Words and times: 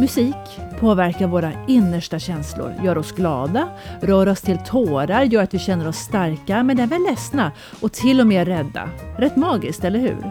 Musik 0.00 0.60
påverkar 0.80 1.26
våra 1.26 1.52
innersta 1.66 2.18
känslor, 2.18 2.74
gör 2.84 2.98
oss 2.98 3.12
glada, 3.12 3.68
rör 4.00 4.28
oss 4.28 4.40
till 4.40 4.58
tårar, 4.58 5.22
gör 5.22 5.42
att 5.42 5.54
vi 5.54 5.58
känner 5.58 5.88
oss 5.88 5.96
starka 5.96 6.62
men 6.62 6.78
även 6.78 7.02
ledsna 7.02 7.52
och 7.80 7.92
till 7.92 8.20
och 8.20 8.26
med 8.26 8.48
rädda. 8.48 8.88
Rätt 9.16 9.36
magiskt, 9.36 9.84
eller 9.84 9.98
hur? 9.98 10.30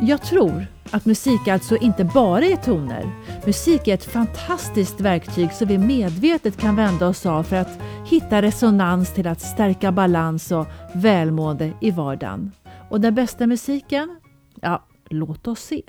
Jag 0.00 0.22
tror 0.22 0.66
att 0.90 1.04
musik 1.06 1.48
alltså 1.48 1.76
inte 1.76 2.04
bara 2.04 2.44
är 2.44 2.56
toner. 2.56 3.10
Musik 3.46 3.88
är 3.88 3.94
ett 3.94 4.04
fantastiskt 4.04 5.00
verktyg 5.00 5.52
som 5.52 5.68
vi 5.68 5.78
medvetet 5.78 6.56
kan 6.56 6.76
vända 6.76 7.06
oss 7.08 7.26
av 7.26 7.42
för 7.42 7.56
att 7.56 7.78
hitta 8.04 8.42
resonans 8.42 9.14
till 9.14 9.26
att 9.26 9.40
stärka 9.40 9.92
balans 9.92 10.52
och 10.52 10.66
välmående 10.92 11.72
i 11.80 11.90
vardagen. 11.90 12.52
Och 12.90 13.00
den 13.00 13.14
bästa 13.14 13.46
musiken? 13.46 14.20
Ja, 14.60 14.84
låt 15.08 15.46
oss 15.46 15.60
se. 15.60 15.82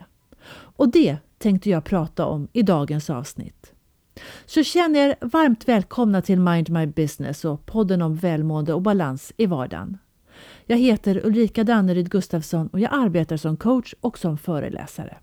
Och 0.76 0.90
det 0.90 1.18
tänkte 1.38 1.70
jag 1.70 1.84
prata 1.84 2.26
om 2.26 2.48
i 2.54 2.62
dagens 2.62 3.10
avsnitt. 3.10 3.74
Så 4.46 4.64
känn 4.64 4.96
er 4.96 5.16
varmt 5.22 5.68
välkomna 5.68 6.22
till 6.22 6.40
Mind 6.40 6.70
My 6.70 6.88
Business 6.88 7.46
och 7.46 7.66
podden 7.66 8.02
om 8.02 8.16
välmående 8.16 8.74
och 8.74 8.82
balans 8.82 9.34
i 9.38 9.46
vardagen. 9.46 9.98
Jag 10.66 10.78
heter 10.78 11.26
Ulrika 11.26 11.64
Danneryd 11.64 12.10
Gustafsson 12.10 12.68
och 12.68 12.80
jag 12.80 12.94
arbetar 12.94 13.38
som 13.38 13.58
coach 13.58 13.94
och 14.02 14.18
som 14.18 14.38
föreläsare. 14.38 15.18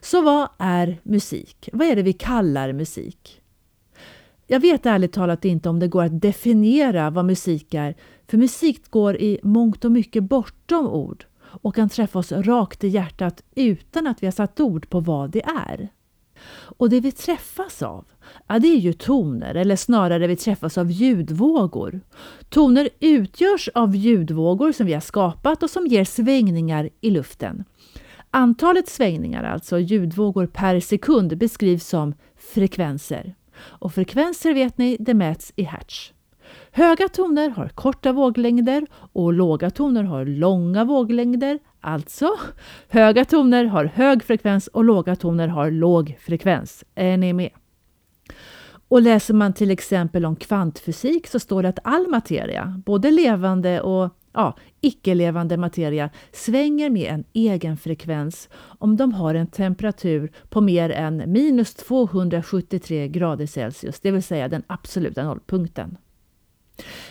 Så 0.00 0.22
vad 0.22 0.48
är 0.58 1.00
musik? 1.02 1.68
Vad 1.72 1.86
är 1.86 1.96
det 1.96 2.02
vi 2.02 2.12
kallar 2.12 2.72
musik? 2.72 3.42
Jag 4.46 4.60
vet 4.60 4.86
ärligt 4.86 5.12
talat 5.12 5.44
inte 5.44 5.68
om 5.68 5.78
det 5.78 5.88
går 5.88 6.04
att 6.04 6.20
definiera 6.20 7.10
vad 7.10 7.24
musik 7.24 7.74
är, 7.74 7.94
för 8.26 8.38
musik 8.38 8.90
går 8.90 9.16
i 9.16 9.40
mångt 9.42 9.84
och 9.84 9.92
mycket 9.92 10.22
bortom 10.22 10.86
ord 10.86 11.24
och 11.62 11.74
kan 11.74 11.88
träffa 11.88 12.18
oss 12.18 12.32
rakt 12.32 12.84
i 12.84 12.88
hjärtat 12.88 13.42
utan 13.54 14.06
att 14.06 14.22
vi 14.22 14.26
har 14.26 14.32
satt 14.32 14.60
ord 14.60 14.88
på 14.88 15.00
vad 15.00 15.30
det 15.30 15.42
är. 15.42 15.88
Och 16.54 16.90
det 16.90 17.00
vi 17.00 17.12
träffas 17.12 17.82
av, 17.82 18.04
ja, 18.46 18.58
det 18.58 18.68
är 18.68 18.78
ju 18.78 18.92
toner, 18.92 19.54
eller 19.54 19.76
snarare 19.76 20.26
vi 20.26 20.36
träffas 20.36 20.78
av 20.78 20.90
ljudvågor. 20.90 22.00
Toner 22.48 22.88
utgörs 23.00 23.68
av 23.74 23.96
ljudvågor 23.96 24.72
som 24.72 24.86
vi 24.86 24.92
har 24.92 25.00
skapat 25.00 25.62
och 25.62 25.70
som 25.70 25.86
ger 25.86 26.04
svängningar 26.04 26.90
i 27.00 27.10
luften. 27.10 27.64
Antalet 28.30 28.88
svängningar, 28.88 29.44
alltså 29.44 29.78
ljudvågor 29.78 30.46
per 30.46 30.80
sekund, 30.80 31.38
beskrivs 31.38 31.88
som 31.88 32.14
frekvenser. 32.36 33.34
Och 33.58 33.94
frekvenser 33.94 34.54
vet 34.54 34.78
ni, 34.78 34.96
det 35.00 35.14
mäts 35.14 35.52
i 35.56 35.62
hertz. 35.62 36.12
Höga 36.74 37.08
toner 37.08 37.50
har 37.50 37.68
korta 37.68 38.12
våglängder 38.12 38.86
och 38.92 39.32
låga 39.32 39.70
toner 39.70 40.02
har 40.02 40.24
långa 40.24 40.84
våglängder. 40.84 41.58
Alltså, 41.80 42.28
höga 42.88 43.24
toner 43.24 43.64
har 43.64 43.84
hög 43.84 44.24
frekvens 44.24 44.66
och 44.66 44.84
låga 44.84 45.16
toner 45.16 45.48
har 45.48 45.70
låg 45.70 46.18
frekvens. 46.20 46.84
Är 46.94 47.16
ni 47.16 47.32
med? 47.32 47.50
Och 48.88 49.02
läser 49.02 49.34
man 49.34 49.52
till 49.52 49.70
exempel 49.70 50.24
om 50.24 50.36
kvantfysik 50.36 51.26
så 51.26 51.38
står 51.38 51.62
det 51.62 51.68
att 51.68 51.78
all 51.84 52.08
materia, 52.08 52.82
både 52.86 53.10
levande 53.10 53.80
och 53.80 54.10
ja, 54.32 54.56
icke-levande 54.80 55.56
materia, 55.56 56.10
svänger 56.32 56.90
med 56.90 57.14
en 57.14 57.24
egen 57.32 57.76
frekvens 57.76 58.48
om 58.78 58.96
de 58.96 59.12
har 59.12 59.34
en 59.34 59.46
temperatur 59.46 60.32
på 60.48 60.60
mer 60.60 60.90
än 60.90 61.32
minus 61.32 61.74
273 61.74 63.08
grader 63.08 63.46
Celsius, 63.46 64.00
det 64.00 64.10
vill 64.10 64.22
säga 64.22 64.48
den 64.48 64.62
absoluta 64.66 65.24
nollpunkten. 65.24 65.96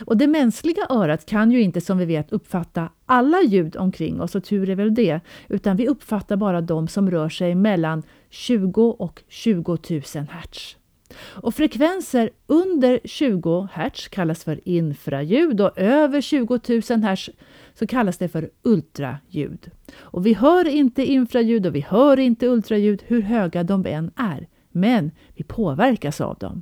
Och 0.06 0.18
det 0.18 0.28
mänskliga 0.28 0.86
örat 0.90 1.26
kan 1.26 1.52
ju 1.52 1.62
inte 1.62 1.82
som 1.82 1.98
vi 1.98 2.06
vet 2.06 2.32
uppfatta 2.32 2.90
alla 3.06 3.42
ljud 3.42 3.76
omkring 3.76 4.22
oss, 4.22 4.36
och 4.36 4.44
tur 4.44 4.70
är 4.70 4.76
väl 4.76 4.94
det, 4.94 5.20
utan 5.50 5.78
vi 5.78 5.88
uppfattar 5.88 6.36
bara 6.36 6.62
de 6.62 6.88
som 6.88 7.12
rör 7.12 7.30
sig 7.30 7.56
mellan 7.56 8.04
20 8.30 8.96
och 9.00 9.24
20 9.28 9.78
000 9.90 10.28
hertz. 10.30 10.78
Och 11.18 11.56
frekvenser 11.56 12.30
under 12.48 13.00
20 13.04 13.68
hertz 13.74 14.08
kallas 14.08 14.44
för 14.44 14.60
infraljud 14.68 15.62
och 15.62 15.80
över 15.80 16.22
20 16.22 16.60
000 16.90 17.02
hertz 17.04 17.30
så 17.74 17.88
kallas 17.88 18.18
det 18.18 18.30
för 18.30 18.50
ultraljud. 18.64 19.72
Och 20.00 20.26
vi 20.26 20.34
hör 20.34 20.68
inte 20.68 21.06
infraljud 21.06 21.66
och 21.66 21.76
vi 21.76 21.82
hör 21.82 22.20
inte 22.20 22.48
ultraljud 22.48 23.04
hur 23.08 23.22
höga 23.22 23.64
de 23.64 23.86
än 23.86 24.12
är, 24.16 24.48
men 24.72 25.12
vi 25.36 25.44
påverkas 25.44 26.22
av 26.22 26.38
dem. 26.38 26.62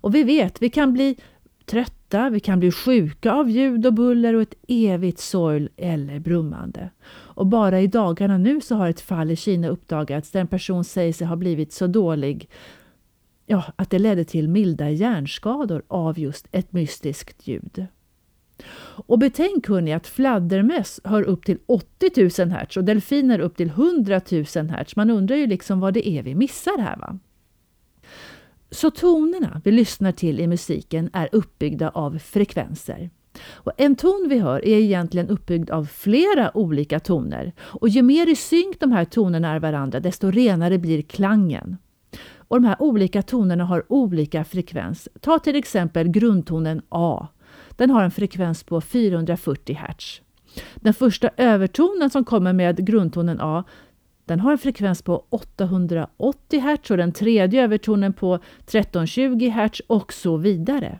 Och 0.00 0.14
vi 0.14 0.22
vet, 0.22 0.62
vi 0.62 0.70
kan 0.70 0.92
bli 0.92 1.16
trötta, 1.70 2.30
vi 2.30 2.40
kan 2.40 2.60
bli 2.60 2.70
sjuka 2.70 3.32
av 3.32 3.50
ljud 3.50 3.86
och 3.86 3.94
buller 3.94 4.34
och 4.34 4.42
ett 4.42 4.54
evigt 4.68 5.18
sorl 5.18 5.68
eller 5.76 6.18
brummande. 6.18 6.90
Och 7.10 7.46
bara 7.46 7.80
i 7.80 7.86
dagarna 7.86 8.38
nu 8.38 8.60
så 8.60 8.74
har 8.74 8.88
ett 8.88 9.00
fall 9.00 9.30
i 9.30 9.36
Kina 9.36 9.68
uppdagats 9.68 10.30
där 10.30 10.40
en 10.40 10.46
person 10.46 10.84
säger 10.84 11.12
sig 11.12 11.26
ha 11.26 11.36
blivit 11.36 11.72
så 11.72 11.86
dålig 11.86 12.48
ja, 13.46 13.64
att 13.76 13.90
det 13.90 13.98
ledde 13.98 14.24
till 14.24 14.48
milda 14.48 14.90
hjärnskador 14.90 15.82
av 15.88 16.18
just 16.18 16.48
ett 16.52 16.72
mystiskt 16.72 17.46
ljud. 17.46 17.86
Och 19.06 19.18
betänk 19.18 19.68
hörni 19.68 19.92
att 19.92 20.06
fladdermöss 20.06 21.00
hör 21.04 21.22
upp 21.22 21.44
till 21.44 21.58
80 21.66 22.44
000 22.44 22.50
hertz 22.50 22.76
och 22.76 22.84
delfiner 22.84 23.38
upp 23.38 23.56
till 23.56 23.68
100 23.68 24.20
000 24.30 24.44
hertz. 24.70 24.96
Man 24.96 25.10
undrar 25.10 25.36
ju 25.36 25.46
liksom 25.46 25.80
vad 25.80 25.94
det 25.94 26.08
är 26.08 26.22
vi 26.22 26.34
missar 26.34 26.78
här. 26.78 26.96
va? 26.96 27.18
Så 28.70 28.90
tonerna 28.90 29.60
vi 29.64 29.70
lyssnar 29.70 30.12
till 30.12 30.40
i 30.40 30.46
musiken 30.46 31.10
är 31.12 31.28
uppbyggda 31.32 31.88
av 31.88 32.18
frekvenser. 32.18 33.10
Och 33.48 33.72
en 33.76 33.96
ton 33.96 34.26
vi 34.28 34.38
hör 34.38 34.64
är 34.64 34.78
egentligen 34.78 35.28
uppbyggd 35.28 35.70
av 35.70 35.84
flera 35.84 36.56
olika 36.56 37.00
toner. 37.00 37.52
Och 37.58 37.88
ju 37.88 38.02
mer 38.02 38.26
i 38.26 38.36
synk 38.36 38.80
de 38.80 38.92
här 38.92 39.04
tonerna 39.04 39.54
är 39.54 39.60
varandra, 39.60 40.00
desto 40.00 40.30
renare 40.30 40.78
blir 40.78 41.02
klangen. 41.02 41.76
Och 42.36 42.60
de 42.60 42.66
här 42.66 42.82
olika 42.82 43.22
tonerna 43.22 43.64
har 43.64 43.84
olika 43.88 44.44
frekvens. 44.44 45.08
Ta 45.20 45.38
till 45.38 45.56
exempel 45.56 46.08
grundtonen 46.08 46.82
A. 46.88 47.28
Den 47.70 47.90
har 47.90 48.04
en 48.04 48.10
frekvens 48.10 48.62
på 48.62 48.80
440 48.80 49.78
Hz. 49.80 50.20
Den 50.74 50.94
första 50.94 51.30
övertonen 51.36 52.10
som 52.10 52.24
kommer 52.24 52.52
med 52.52 52.86
grundtonen 52.86 53.40
A 53.40 53.64
den 54.30 54.40
har 54.40 54.52
en 54.52 54.58
frekvens 54.58 55.02
på 55.02 55.24
880 55.30 56.60
Hz 56.60 56.90
och 56.90 56.96
den 56.96 57.12
tredje 57.12 57.64
övertonen 57.64 58.12
på 58.12 58.34
1320 58.34 59.50
Hz 59.50 59.80
och 59.86 60.12
så 60.12 60.36
vidare. 60.36 60.98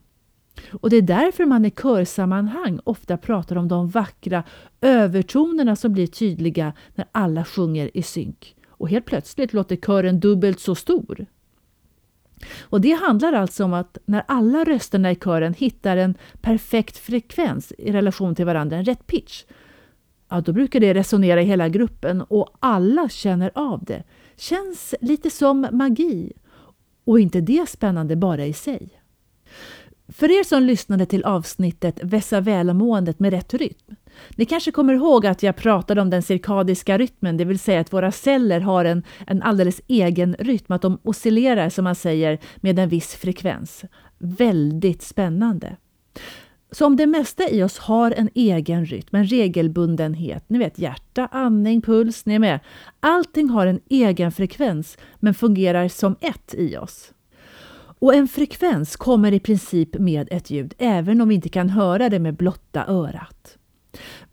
Och 0.71 0.91
Det 0.91 0.97
är 0.97 1.03
därför 1.03 1.45
man 1.45 1.65
i 1.65 1.71
körsammanhang 1.71 2.81
ofta 2.85 3.17
pratar 3.17 3.57
om 3.57 3.69
de 3.69 3.89
vackra 3.89 4.45
övertonerna 4.81 5.77
som 5.77 5.93
blir 5.93 6.07
tydliga 6.07 6.73
när 6.95 7.07
alla 7.13 7.45
sjunger 7.45 7.97
i 7.97 8.03
synk. 8.03 8.57
Och 8.69 8.89
helt 8.89 9.07
plötsligt 9.07 9.53
låter 9.53 9.77
kören 9.77 10.21
dubbelt 10.21 10.61
så 10.61 10.75
stor. 10.75 11.27
Och 12.61 12.81
Det 12.81 12.93
handlar 12.93 13.33
alltså 13.33 13.65
om 13.65 13.73
att 13.73 13.99
när 14.05 14.23
alla 14.29 14.65
rösterna 14.65 15.11
i 15.11 15.15
kören 15.15 15.55
hittar 15.55 15.97
en 15.97 16.15
perfekt 16.41 16.97
frekvens 16.97 17.73
i 17.79 17.93
relation 17.93 18.35
till 18.35 18.47
varandra, 18.47 18.77
en 18.77 18.85
rätt 18.85 19.07
pitch, 19.07 19.45
ja, 20.31 20.41
då 20.41 20.53
brukar 20.53 20.81
det 20.81 20.95
resonera 20.95 21.43
i 21.43 21.45
hela 21.45 21.69
gruppen 21.69 22.23
och 22.23 22.57
alla 22.61 23.09
känner 23.09 23.51
av 23.55 23.85
det. 23.85 24.03
Känns 24.37 24.95
lite 25.01 25.31
som 25.31 25.67
magi. 25.73 26.33
Och 27.05 27.21
inte 27.21 27.41
det 27.41 27.69
spännande 27.69 28.17
bara 28.17 28.47
i 28.47 28.53
sig. 28.53 29.01
För 30.09 30.31
er 30.41 30.45
som 30.45 30.63
lyssnade 30.63 31.07
till 31.07 31.25
avsnittet 31.25 32.01
Vässa 32.03 32.41
välmåendet 32.41 33.21
med 33.21 33.33
rätt 33.33 33.55
rytm. 33.55 33.97
Ni 34.37 34.45
kanske 34.45 34.73
kommer 34.73 34.95
ihåg 34.95 35.27
att 35.27 35.43
jag 35.43 35.57
pratade 35.57 36.01
om 36.01 36.11
den 36.11 36.23
cirkadiska 36.23 36.99
rytmen, 36.99 37.37
det 37.37 37.45
vill 37.45 37.59
säga 37.59 37.81
att 37.81 37.93
våra 37.93 38.13
celler 38.13 38.61
har 38.61 38.85
en, 38.85 39.03
en 39.27 39.43
alldeles 39.43 39.81
egen 39.87 40.37
rytm, 40.39 40.73
att 40.73 40.83
de 40.83 40.99
oscillerar 41.03 41.69
som 41.69 41.85
man 41.85 41.95
säger 41.95 42.39
med 42.57 42.79
en 42.79 42.89
viss 42.89 43.15
frekvens. 43.15 43.85
Väldigt 44.19 45.03
spännande. 45.03 45.77
Så 46.73 46.87
om 46.87 46.97
det 46.97 47.07
mesta 47.07 47.49
i 47.49 47.63
oss 47.63 47.79
har 47.79 48.11
en 48.11 48.29
egen 48.35 48.87
rytm, 48.87 49.17
en 49.17 49.27
regelbundenhet, 49.27 50.45
ni 50.47 50.59
vet 50.59 50.79
hjärta, 50.79 51.29
andning, 51.33 51.83
puls, 51.83 52.27
ni 52.27 52.35
är 52.35 52.39
med. 52.39 52.61
Allting 53.01 53.49
har 53.49 53.67
en 53.67 53.81
egen 53.89 54.33
frekvens 54.33 54.99
men 55.21 55.35
fungerar 55.35 55.89
som 55.89 56.17
ett 56.21 56.55
i 56.55 56.77
oss. 56.77 57.13
Och 57.99 58.15
en 58.15 58.29
frekvens 58.29 58.97
kommer 58.97 59.33
i 59.33 59.41
princip 59.41 59.99
med 59.99 60.29
ett 60.31 60.51
ljud, 60.51 60.75
även 60.79 61.21
om 61.21 61.29
vi 61.29 61.35
inte 61.35 61.49
kan 61.49 61.69
höra 61.69 62.09
det 62.09 62.19
med 62.19 62.37
blotta 62.37 62.87
örat. 62.87 63.59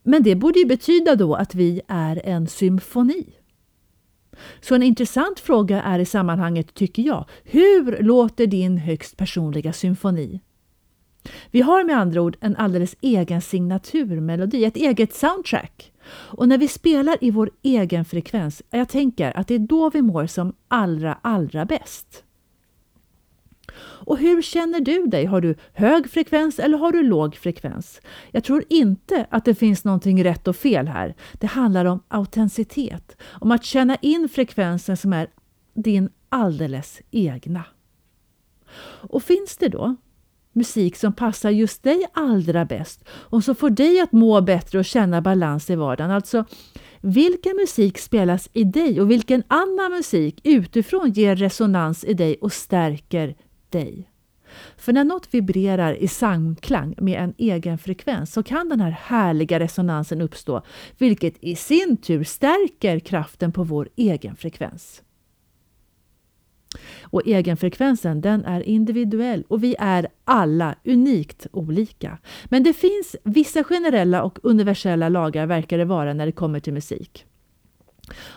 Men 0.04 0.24
det 0.24 0.36
borde 0.36 0.60
ju 0.60 0.66
betyda 0.66 1.16
då 1.16 1.36
att 1.36 1.56
vi 1.56 1.82
är 1.88 2.22
en 2.26 2.48
symfoni. 2.48 3.26
Så 4.62 4.76
en 4.76 4.84
intressant 4.84 5.40
fråga 5.40 5.82
är 5.82 6.00
i 6.00 6.06
sammanhanget, 6.06 6.74
tycker 6.74 7.04
jag, 7.04 7.26
hur 7.44 8.04
låter 8.04 8.48
din 8.48 8.78
högst 8.78 9.18
personliga 9.18 9.74
symfoni? 9.74 10.42
Vi 11.52 11.62
har 11.62 11.84
med 11.84 11.98
andra 11.98 12.22
ord 12.22 12.38
en 12.40 12.56
alldeles 12.56 12.96
egen 13.02 13.42
signaturmelodi, 13.42 14.66
ett 14.66 14.78
eget 14.78 15.14
soundtrack. 15.14 15.94
Och 16.10 16.50
när 16.50 16.58
vi 16.58 16.68
spelar 16.68 17.18
i 17.22 17.32
vår 17.32 17.52
egen 17.62 18.06
frekvens, 18.06 18.62
jag 18.70 18.90
tänker 18.90 19.38
att 19.38 19.48
det 19.48 19.56
är 19.56 19.60
då 19.60 19.90
vi 19.90 20.02
mår 20.02 20.28
som 20.28 20.54
allra, 20.68 21.18
allra 21.22 21.66
bäst. 21.66 22.24
Och 23.80 24.18
hur 24.18 24.42
känner 24.42 24.80
du 24.80 25.08
dig? 25.08 25.26
Har 25.26 25.42
du 25.42 25.56
hög 25.74 26.10
frekvens 26.10 26.60
eller 26.60 26.78
har 26.78 26.92
du 26.92 27.04
låg 27.04 27.36
frekvens? 27.36 28.02
Jag 28.32 28.44
tror 28.44 28.64
inte 28.70 29.28
att 29.30 29.46
det 29.46 29.56
finns 29.56 29.84
någonting 29.84 30.24
rätt 30.24 30.48
och 30.48 30.56
fel 30.56 30.88
här. 30.88 31.16
Det 31.34 31.48
handlar 31.48 31.86
om 31.86 32.04
autenticitet, 32.08 33.18
om 33.42 33.52
att 33.52 33.64
känna 33.64 33.96
in 33.96 34.30
frekvensen 34.30 34.98
som 34.98 35.14
är 35.14 35.28
din 35.74 36.10
alldeles 36.30 37.02
egna. 37.12 37.64
Och 39.10 39.24
finns 39.24 39.58
det 39.58 39.70
då 39.70 39.96
musik 40.58 40.96
som 40.96 41.14
passar 41.14 41.50
just 41.50 41.84
dig 41.84 42.06
allra 42.14 42.66
bäst 42.66 43.04
och 43.10 43.44
som 43.44 43.56
får 43.56 43.70
dig 43.70 44.02
att 44.02 44.12
må 44.12 44.42
bättre 44.42 44.80
och 44.80 44.86
känna 44.86 45.22
balans 45.22 45.70
i 45.70 45.76
vardagen. 45.76 46.12
Alltså, 46.12 46.46
vilken 47.02 47.56
musik 47.56 47.98
spelas 47.98 48.50
i 48.54 48.64
dig 48.64 49.02
och 49.02 49.12
vilken 49.12 49.44
annan 49.48 49.92
musik 49.92 50.42
utifrån 50.44 51.12
ger 51.12 51.36
resonans 51.36 52.04
i 52.04 52.14
dig 52.14 52.38
och 52.42 52.54
stärker 52.54 53.36
dig? 53.70 54.10
För 54.78 54.94
när 54.94 55.04
något 55.04 55.34
vibrerar 55.34 55.94
i 55.94 56.08
samklang 56.08 56.96
med 56.98 57.24
en 57.24 57.34
egen 57.38 57.78
frekvens 57.78 58.34
så 58.34 58.44
kan 58.44 58.70
den 58.70 58.82
här 58.82 58.92
härliga 58.92 59.60
resonansen 59.60 60.22
uppstå, 60.22 60.62
vilket 60.98 61.44
i 61.44 61.56
sin 61.56 61.98
tur 61.98 62.24
stärker 62.24 63.00
kraften 63.00 63.52
på 63.52 63.64
vår 63.64 63.90
egen 63.96 64.36
frekvens. 64.36 65.02
Och 67.02 67.22
egenfrekvensen 67.26 68.22
den 68.22 68.46
är 68.46 68.62
individuell 68.62 69.44
och 69.48 69.64
vi 69.64 69.76
är 69.80 70.08
alla 70.26 70.76
unikt 70.86 71.48
olika. 71.52 72.18
Men 72.46 72.64
det 72.64 72.74
finns 72.74 73.16
vissa 73.24 73.64
generella 73.64 74.24
och 74.24 74.40
universella 74.44 75.10
lagar 75.10 75.46
verkar 75.46 75.78
det 75.78 75.86
vara 75.86 76.14
när 76.14 76.26
det 76.26 76.32
kommer 76.32 76.60
till 76.60 76.74
musik. 76.74 77.26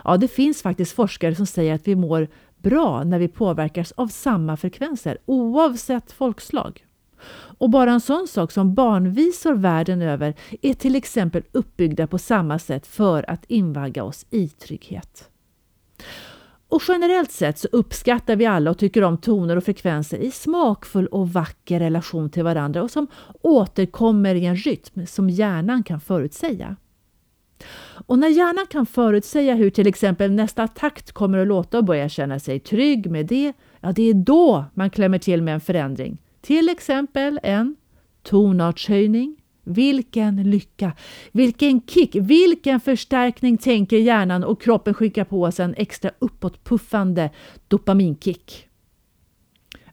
Ja, 0.03 0.17
det 0.17 0.27
finns 0.27 0.61
faktiskt 0.61 0.91
forskare 0.91 1.35
som 1.35 1.45
säger 1.45 1.73
att 1.73 1.87
vi 1.87 1.95
mår 1.95 2.27
bra 2.57 3.03
när 3.03 3.19
vi 3.19 3.27
påverkas 3.27 3.91
av 3.91 4.07
samma 4.07 4.57
frekvenser 4.57 5.17
oavsett 5.25 6.11
folkslag. 6.11 6.85
Och 7.57 7.69
bara 7.69 7.91
en 7.91 8.01
sån 8.01 8.27
sak 8.27 8.51
som 8.51 8.73
barnvisor 8.73 9.53
världen 9.53 10.01
över 10.01 10.35
är 10.61 10.73
till 10.73 10.95
exempel 10.95 11.43
uppbyggda 11.51 12.07
på 12.07 12.17
samma 12.17 12.59
sätt 12.59 12.87
för 12.87 13.29
att 13.29 13.45
invagga 13.47 14.03
oss 14.03 14.25
i 14.29 14.47
trygghet. 14.47 15.29
Och 16.71 16.81
generellt 16.87 17.31
sett 17.31 17.57
så 17.57 17.67
uppskattar 17.71 18.35
vi 18.35 18.45
alla 18.45 18.71
och 18.71 18.77
tycker 18.77 19.03
om 19.03 19.17
toner 19.17 19.55
och 19.55 19.63
frekvenser 19.63 20.17
i 20.17 20.31
smakfull 20.31 21.07
och 21.07 21.29
vacker 21.29 21.79
relation 21.79 22.29
till 22.29 22.43
varandra 22.43 22.83
och 22.83 22.91
som 22.91 23.07
återkommer 23.41 24.35
i 24.35 24.45
en 24.45 24.55
rytm 24.55 25.07
som 25.07 25.29
hjärnan 25.29 25.83
kan 25.83 25.99
förutsäga. 25.99 26.75
Och 28.07 28.19
när 28.19 28.27
hjärnan 28.27 28.65
kan 28.69 28.85
förutsäga 28.85 29.55
hur 29.55 29.69
till 29.69 29.87
exempel 29.87 30.31
nästa 30.31 30.67
takt 30.67 31.11
kommer 31.11 31.37
att 31.37 31.47
låta 31.47 31.77
och 31.77 31.85
börja 31.85 32.09
känna 32.09 32.39
sig 32.39 32.59
trygg 32.59 33.11
med 33.11 33.25
det, 33.25 33.53
ja 33.79 33.91
det 33.91 34.09
är 34.09 34.13
då 34.13 34.65
man 34.73 34.89
klämmer 34.89 35.19
till 35.19 35.41
med 35.41 35.53
en 35.53 35.61
förändring. 35.61 36.21
Till 36.41 36.69
exempel 36.69 37.39
en 37.43 37.75
tonartshöjning, 38.23 39.40
vilken 39.63 40.43
lycka! 40.43 40.93
Vilken 41.31 41.81
kick! 41.81 42.15
Vilken 42.15 42.79
förstärkning 42.79 43.57
tänker 43.57 43.97
hjärnan 43.97 44.43
och 44.43 44.61
kroppen 44.61 44.93
skickar 44.93 45.23
på 45.23 45.43
oss 45.43 45.59
en 45.59 45.73
extra 45.77 46.11
uppåtpuffande 46.19 47.29
dopaminkick. 47.67 48.67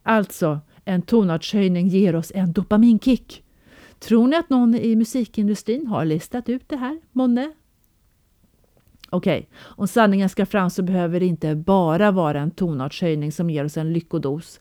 Alltså, 0.02 0.60
en 0.84 1.02
tonartshöjning 1.02 1.88
ger 1.88 2.16
oss 2.16 2.32
en 2.34 2.52
dopaminkick. 2.52 3.44
Tror 3.98 4.28
ni 4.28 4.36
att 4.36 4.50
någon 4.50 4.74
i 4.74 4.96
musikindustrin 4.96 5.86
har 5.86 6.04
listat 6.04 6.48
ut 6.48 6.68
det 6.68 6.76
här, 6.76 7.00
månne? 7.12 7.52
Okej, 9.10 9.38
okay. 9.38 9.48
om 9.60 9.88
sanningen 9.88 10.28
ska 10.28 10.46
fram 10.46 10.70
så 10.70 10.82
behöver 10.82 11.20
det 11.20 11.26
inte 11.26 11.54
bara 11.54 12.10
vara 12.10 12.40
en 12.40 12.50
tonartshöjning 12.50 13.32
som 13.32 13.50
ger 13.50 13.64
oss 13.64 13.76
en 13.76 13.92
lyckodos. 13.92 14.60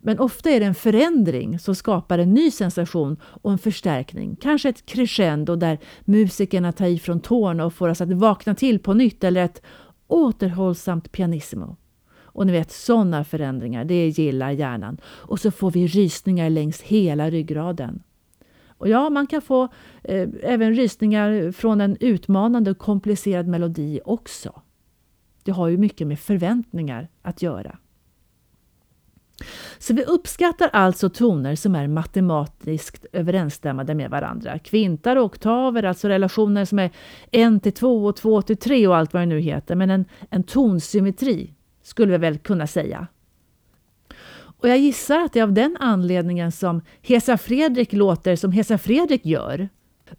Men 0.00 0.18
ofta 0.18 0.50
är 0.50 0.60
det 0.60 0.66
en 0.66 0.74
förändring 0.74 1.58
som 1.58 1.74
skapar 1.74 2.18
en 2.18 2.34
ny 2.34 2.50
sensation 2.50 3.16
och 3.22 3.52
en 3.52 3.58
förstärkning. 3.58 4.36
Kanske 4.40 4.68
ett 4.68 4.86
crescendo 4.86 5.56
där 5.56 5.78
musikerna 6.04 6.72
tar 6.72 6.86
ifrån 6.86 7.20
tårna 7.20 7.64
och 7.64 7.74
får 7.74 7.88
oss 7.88 8.00
att 8.00 8.12
vakna 8.12 8.54
till 8.54 8.78
på 8.78 8.94
nytt 8.94 9.24
eller 9.24 9.44
ett 9.44 9.62
återhållsamt 10.06 11.12
pianissimo. 11.12 11.76
Och 12.38 12.46
ni 12.46 12.52
vet, 12.52 12.70
sådana 12.70 13.24
förändringar, 13.24 13.84
det 13.84 14.08
gillar 14.08 14.50
hjärnan. 14.50 14.98
Och 15.04 15.40
så 15.40 15.50
får 15.50 15.70
vi 15.70 15.86
rysningar 15.86 16.50
längs 16.50 16.80
hela 16.82 17.30
ryggraden. 17.30 18.02
Och 18.68 18.88
ja, 18.88 19.10
man 19.10 19.26
kan 19.26 19.42
få 19.42 19.68
eh, 20.04 20.28
även 20.42 20.74
rysningar 20.74 21.52
från 21.52 21.80
en 21.80 21.96
utmanande 22.00 22.70
och 22.70 22.78
komplicerad 22.78 23.46
melodi 23.46 24.00
också. 24.04 24.62
Det 25.42 25.50
har 25.52 25.68
ju 25.68 25.76
mycket 25.76 26.06
med 26.06 26.20
förväntningar 26.20 27.08
att 27.22 27.42
göra. 27.42 27.78
Så 29.78 29.94
vi 29.94 30.04
uppskattar 30.04 30.70
alltså 30.72 31.08
toner 31.08 31.54
som 31.54 31.74
är 31.74 31.88
matematiskt 31.88 33.06
överensstämmande 33.12 33.94
med 33.94 34.10
varandra. 34.10 34.58
Kvintar 34.58 35.16
och 35.16 35.24
oktaver, 35.24 35.82
alltså 35.82 36.08
relationer 36.08 36.64
som 36.64 36.78
är 36.78 36.90
1 37.30 37.62
till 37.62 37.72
2 37.72 38.06
och 38.06 38.16
2 38.16 38.42
till 38.42 38.56
3 38.56 38.86
och 38.86 38.96
allt 38.96 39.12
vad 39.12 39.22
det 39.22 39.26
nu 39.26 39.40
heter. 39.40 39.74
Men 39.74 39.90
en, 39.90 40.04
en 40.30 40.42
tonsymmetri 40.42 41.54
skulle 41.82 42.12
vi 42.12 42.18
väl 42.18 42.38
kunna 42.38 42.66
säga. 42.66 43.06
Och 44.60 44.68
jag 44.68 44.78
gissar 44.78 45.18
att 45.18 45.32
det 45.32 45.38
är 45.38 45.42
av 45.42 45.52
den 45.52 45.76
anledningen 45.80 46.52
som 46.52 46.80
Hesa 47.02 47.38
Fredrik 47.38 47.92
låter 47.92 48.36
som 48.36 48.52
Hesa 48.52 48.78
Fredrik 48.78 49.26
gör. 49.26 49.68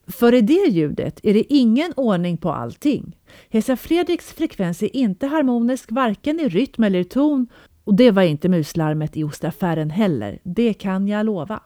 För 0.08 0.34
i 0.34 0.42
det 0.42 0.70
ljudet 0.70 1.20
är 1.24 1.34
det 1.34 1.54
ingen 1.54 1.94
ordning 1.96 2.38
på 2.38 2.52
allting. 2.52 3.18
Hesa 3.50 3.76
Fredriks 3.76 4.34
frekvens 4.34 4.84
är 4.84 4.96
inte 4.96 5.28
harmonisk 5.28 5.92
varken 5.92 6.40
i 6.40 6.50
rytm 6.50 6.84
eller 6.84 7.00
i 7.00 7.04
ton 7.04 7.48
och 7.84 7.94
det 7.94 8.12
var 8.12 8.24
inte 8.24 8.50
muslarmet 8.50 9.18
i 9.18 9.24
ostaffären 9.24 9.90
heller, 9.90 10.40
det 10.44 10.74
kan 10.74 11.08
jag 11.08 11.26
lova. 11.26 11.60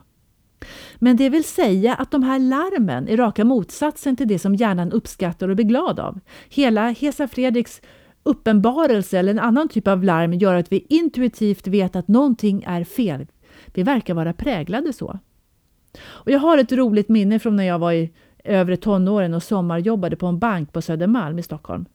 Men 0.95 1.17
det 1.17 1.29
vill 1.29 1.43
säga 1.43 1.95
att 1.95 2.11
de 2.11 2.23
här 2.23 2.39
larmen 2.39 3.07
är 3.07 3.17
raka 3.17 3.45
motsatsen 3.45 4.15
till 4.15 4.27
det 4.27 4.39
som 4.39 4.55
hjärnan 4.55 4.91
uppskattar 4.91 5.49
och 5.49 5.55
blir 5.55 5.65
glad 5.65 5.99
av. 5.99 6.19
Hela 6.49 6.89
Hesa 6.89 7.27
Fredriks 7.27 7.81
uppenbarelse 8.23 9.19
eller 9.19 9.31
en 9.31 9.39
annan 9.39 9.69
typ 9.69 9.87
av 9.87 10.03
larm 10.03 10.33
gör 10.33 10.55
att 10.55 10.71
vi 10.71 10.85
intuitivt 10.89 11.67
vet 11.67 11.95
att 11.95 12.07
någonting 12.07 12.63
är 12.67 12.83
fel. 12.83 13.27
Vi 13.73 13.83
verkar 13.83 14.13
vara 14.13 14.33
präglade 14.33 14.93
så. 14.93 15.19
Och 16.03 16.31
jag 16.31 16.39
har 16.39 16.57
ett 16.57 16.71
roligt 16.71 17.09
minne 17.09 17.39
från 17.39 17.55
när 17.55 17.63
jag 17.63 17.79
var 17.79 17.91
i 17.91 18.11
övre 18.43 18.77
tonåren 18.77 19.33
och 19.33 19.43
sommarjobbade 19.43 20.15
på 20.15 20.27
en 20.27 20.39
bank 20.39 20.73
på 20.73 20.81
Södermalm 20.81 21.39
i 21.39 21.43
Stockholm. 21.43 21.85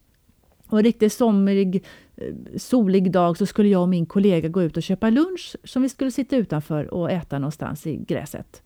Och 0.68 0.78
en 0.78 0.84
riktigt 0.84 1.12
somrig, 1.12 1.84
Eh, 2.20 2.34
solig 2.56 3.12
dag 3.12 3.36
så 3.36 3.46
skulle 3.46 3.68
jag 3.68 3.82
och 3.82 3.88
min 3.88 4.06
kollega 4.06 4.48
gå 4.48 4.62
ut 4.62 4.76
och 4.76 4.82
köpa 4.82 5.10
lunch 5.10 5.56
som 5.64 5.82
vi 5.82 5.88
skulle 5.88 6.10
sitta 6.10 6.36
utanför 6.36 6.94
och 6.94 7.10
äta 7.10 7.38
någonstans 7.38 7.86
i 7.86 7.96
gräset. 7.96 8.62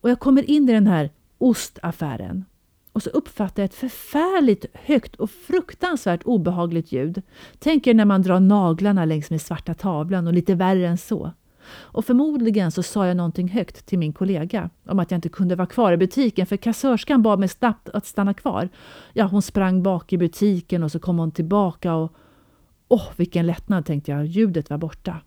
Och 0.00 0.10
jag 0.10 0.20
kommer 0.20 0.50
in 0.50 0.68
i 0.68 0.72
den 0.72 0.86
här 0.86 1.10
ostaffären 1.38 2.44
och 2.92 3.02
så 3.02 3.10
uppfattar 3.10 3.62
jag 3.62 3.68
ett 3.68 3.74
förfärligt 3.74 4.66
högt 4.72 5.16
och 5.16 5.30
fruktansvärt 5.30 6.22
obehagligt 6.24 6.92
ljud. 6.92 7.22
Tänk 7.58 7.86
er 7.86 7.94
när 7.94 8.04
man 8.04 8.22
drar 8.22 8.40
naglarna 8.40 9.04
längs 9.04 9.30
med 9.30 9.42
svarta 9.42 9.74
tavlan 9.74 10.26
och 10.26 10.32
lite 10.32 10.54
värre 10.54 10.88
än 10.88 10.98
så. 10.98 11.32
Och 11.70 12.04
förmodligen 12.04 12.72
så 12.72 12.82
sa 12.82 13.06
jag 13.06 13.16
någonting 13.16 13.48
högt 13.48 13.86
till 13.86 13.98
min 13.98 14.12
kollega 14.12 14.70
om 14.88 14.98
att 14.98 15.10
jag 15.10 15.18
inte 15.18 15.28
kunde 15.28 15.56
vara 15.56 15.66
kvar 15.66 15.92
i 15.92 15.96
butiken 15.96 16.46
för 16.46 16.56
kassörskan 16.56 17.22
bad 17.22 17.38
mig 17.38 17.48
snabbt 17.48 17.88
att 17.88 18.06
stanna 18.06 18.34
kvar. 18.34 18.68
Ja, 19.12 19.24
hon 19.24 19.42
sprang 19.42 19.82
bak 19.82 20.12
i 20.12 20.18
butiken 20.18 20.82
och 20.82 20.92
så 20.92 20.98
kom 20.98 21.18
hon 21.18 21.30
tillbaka 21.30 21.94
och 21.94 22.12
åh, 22.88 22.98
oh, 22.98 23.12
vilken 23.16 23.46
lättnad 23.46 23.86
tänkte 23.86 24.10
jag, 24.10 24.26
ljudet 24.26 24.70
var 24.70 24.78
borta. 24.78 25.20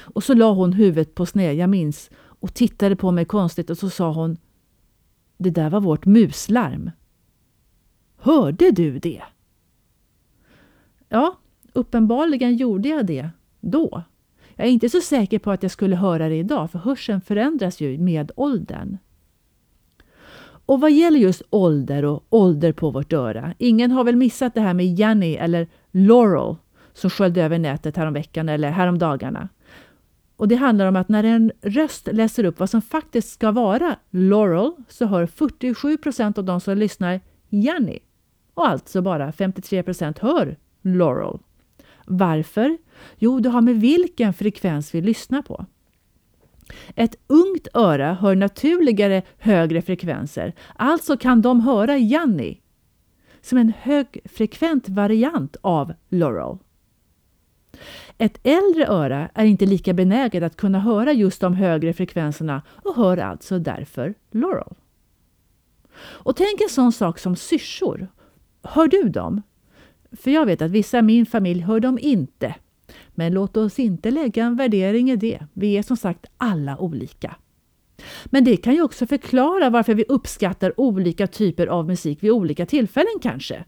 Och 0.00 0.24
så 0.24 0.34
la 0.34 0.52
hon 0.52 0.72
huvudet 0.72 1.14
på 1.14 1.26
sned, 1.26 1.56
jag 1.56 1.70
minns, 1.70 2.10
och 2.20 2.54
tittade 2.54 2.96
på 2.96 3.10
mig 3.10 3.24
konstigt 3.24 3.70
och 3.70 3.78
så 3.78 3.90
sa 3.90 4.12
hon 4.12 4.36
Det 5.36 5.50
där 5.50 5.70
var 5.70 5.80
vårt 5.80 6.06
muslarm. 6.06 6.90
Hörde 8.16 8.70
du 8.70 8.98
det? 8.98 9.22
Ja, 11.08 11.36
uppenbarligen 11.72 12.56
gjorde 12.56 12.88
jag 12.88 13.06
det 13.06 13.30
då. 13.60 14.02
Jag 14.56 14.66
är 14.66 14.70
inte 14.70 14.88
så 14.88 15.00
säker 15.00 15.38
på 15.38 15.50
att 15.50 15.62
jag 15.62 15.72
skulle 15.72 15.96
höra 15.96 16.28
det 16.28 16.36
idag, 16.36 16.70
för 16.70 16.78
hörseln 16.78 17.20
förändras 17.20 17.80
ju 17.80 17.98
med 17.98 18.30
åldern. 18.36 18.98
Och 20.66 20.80
vad 20.80 20.92
gäller 20.92 21.18
just 21.18 21.42
ålder 21.50 22.04
och 22.04 22.26
ålder 22.30 22.72
på 22.72 22.90
vårt 22.90 23.12
öra, 23.12 23.54
ingen 23.58 23.90
har 23.90 24.04
väl 24.04 24.16
missat 24.16 24.54
det 24.54 24.60
här 24.60 24.74
med 24.74 24.86
Jenny 24.86 25.34
eller 25.34 25.68
Laurel 25.90 26.56
som 26.92 27.10
sköljde 27.10 27.42
över 27.42 27.58
nätet 27.58 27.96
häromveckan 27.96 28.48
eller 28.48 28.70
häromdagarna. 28.70 29.48
Och 30.36 30.48
det 30.48 30.56
handlar 30.56 30.86
om 30.86 30.96
att 30.96 31.08
när 31.08 31.24
en 31.24 31.52
röst 31.62 32.08
läser 32.12 32.44
upp 32.44 32.60
vad 32.60 32.70
som 32.70 32.82
faktiskt 32.82 33.32
ska 33.32 33.50
vara 33.50 33.96
Laurel 34.10 34.72
så 34.88 35.06
hör 35.06 35.26
47 35.26 35.96
procent 35.96 36.38
av 36.38 36.44
de 36.44 36.60
som 36.60 36.78
lyssnar 36.78 37.20
Jenny 37.48 37.98
och 38.54 38.68
alltså 38.68 39.02
bara 39.02 39.32
53 39.32 39.82
procent 39.82 40.18
hör 40.18 40.56
Laurel. 40.82 41.38
Varför? 42.06 42.78
Jo, 43.18 43.40
det 43.40 43.48
har 43.48 43.60
med 43.60 43.80
vilken 43.80 44.34
frekvens 44.34 44.94
vi 44.94 45.00
lyssnar 45.00 45.42
på. 45.42 45.66
Ett 46.96 47.16
ungt 47.26 47.68
öra 47.74 48.14
hör 48.14 48.34
naturligare 48.34 49.22
högre 49.38 49.82
frekvenser, 49.82 50.52
alltså 50.76 51.16
kan 51.16 51.42
de 51.42 51.60
höra 51.60 51.98
Janni 51.98 52.60
som 53.40 53.58
en 53.58 53.72
högfrekvent 53.80 54.88
variant 54.88 55.56
av 55.60 55.92
Laurel. 56.08 56.58
Ett 58.18 58.38
äldre 58.42 58.86
öra 58.86 59.30
är 59.34 59.44
inte 59.44 59.66
lika 59.66 59.92
benäget 59.92 60.42
att 60.42 60.56
kunna 60.56 60.80
höra 60.80 61.12
just 61.12 61.40
de 61.40 61.54
högre 61.54 61.92
frekvenserna 61.92 62.62
och 62.68 62.96
hör 62.96 63.16
alltså 63.16 63.58
därför 63.58 64.14
Laurel. 64.30 64.74
Och 65.98 66.36
tänk 66.36 66.60
en 66.60 66.68
sån 66.68 66.92
sak 66.92 67.18
som 67.18 67.36
syrsor. 67.36 68.08
Hör 68.62 68.88
du 68.88 69.08
dem? 69.08 69.42
För 70.12 70.30
jag 70.30 70.46
vet 70.46 70.62
att 70.62 70.70
vissa 70.70 70.98
i 70.98 71.02
min 71.02 71.26
familj 71.26 71.60
hör 71.60 71.80
dem 71.80 71.98
inte. 72.02 72.54
Men 73.14 73.32
låt 73.34 73.56
oss 73.56 73.78
inte 73.78 74.10
lägga 74.10 74.44
en 74.44 74.56
värdering 74.56 75.10
i 75.10 75.16
det. 75.16 75.46
Vi 75.52 75.78
är 75.78 75.82
som 75.82 75.96
sagt 75.96 76.26
alla 76.36 76.78
olika. 76.78 77.36
Men 78.24 78.44
det 78.44 78.56
kan 78.56 78.74
ju 78.74 78.82
också 78.82 79.06
förklara 79.06 79.70
varför 79.70 79.94
vi 79.94 80.04
uppskattar 80.08 80.80
olika 80.80 81.26
typer 81.26 81.66
av 81.66 81.86
musik 81.86 82.22
vid 82.22 82.30
olika 82.30 82.66
tillfällen 82.66 83.18
kanske. 83.22 83.64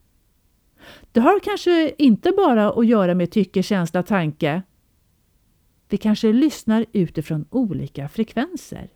Det 1.13 1.21
har 1.21 1.41
kanske 1.41 1.95
inte 1.99 2.33
bara 2.37 2.73
att 2.73 2.87
göra 2.87 3.15
med 3.15 3.31
tycke, 3.31 3.63
känsla, 3.63 4.03
tanke. 4.03 4.63
Vi 5.89 5.97
kanske 5.97 6.33
lyssnar 6.33 6.87
utifrån 6.93 7.47
olika 7.51 8.09
frekvenser. 8.09 8.89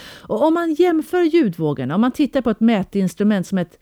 Och 0.00 0.42
om 0.42 0.54
man 0.54 0.74
jämför 0.74 1.22
ljudvågorna, 1.22 1.94
om 1.94 2.00
man 2.00 2.12
tittar 2.12 2.42
på 2.42 2.50
ett 2.50 2.60
mätinstrument 2.60 3.46
som 3.46 3.58
ett 3.58 3.78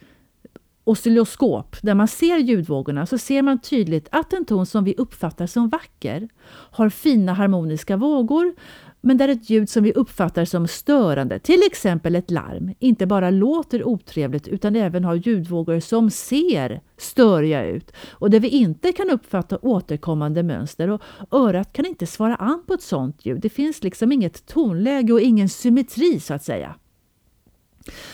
oscilloskop 0.86 1.76
där 1.82 1.94
man 1.94 2.08
ser 2.08 2.38
ljudvågorna 2.38 3.06
så 3.06 3.18
ser 3.18 3.42
man 3.42 3.58
tydligt 3.58 4.08
att 4.12 4.32
en 4.32 4.44
ton 4.44 4.66
som 4.66 4.84
vi 4.84 4.94
uppfattar 4.98 5.46
som 5.46 5.68
vacker 5.68 6.28
har 6.48 6.88
fina 6.88 7.32
harmoniska 7.32 7.96
vågor 7.96 8.54
men 9.00 9.16
där 9.16 9.28
ett 9.28 9.50
ljud 9.50 9.70
som 9.70 9.82
vi 9.82 9.92
uppfattar 9.92 10.44
som 10.44 10.68
störande, 10.68 11.38
till 11.38 11.62
exempel 11.66 12.16
ett 12.16 12.30
larm, 12.30 12.74
inte 12.78 13.06
bara 13.06 13.30
låter 13.30 13.84
otrevligt 13.84 14.48
utan 14.48 14.76
även 14.76 15.04
har 15.04 15.14
ljudvågor 15.14 15.80
som 15.80 16.10
ser 16.10 16.80
störiga 16.96 17.64
ut 17.64 17.92
och 18.10 18.30
där 18.30 18.40
vi 18.40 18.48
inte 18.48 18.92
kan 18.92 19.10
uppfatta 19.10 19.58
återkommande 19.62 20.42
mönster 20.42 20.90
och 20.90 21.02
örat 21.30 21.72
kan 21.72 21.86
inte 21.86 22.06
svara 22.06 22.36
an 22.36 22.62
på 22.66 22.74
ett 22.74 22.82
sådant 22.82 23.26
ljud. 23.26 23.40
Det 23.40 23.48
finns 23.48 23.82
liksom 23.82 24.12
inget 24.12 24.46
tonläge 24.46 25.12
och 25.12 25.20
ingen 25.20 25.48
symmetri 25.48 26.20
så 26.20 26.34
att 26.34 26.44
säga. 26.44 26.74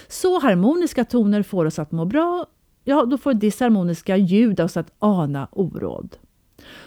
Så 0.09 0.41
harmoniska 0.41 1.05
toner 1.05 1.43
får 1.43 1.64
oss 1.64 1.79
att 1.79 1.93
må 1.93 2.05
bra, 2.05 2.47
ja 2.85 3.05
då 3.05 3.19
får 3.19 3.35
disharmoniska 3.35 4.17
ljud 4.17 4.61
oss 4.61 4.77
att 4.77 4.93
ana 4.99 5.49
oråd. 5.53 6.17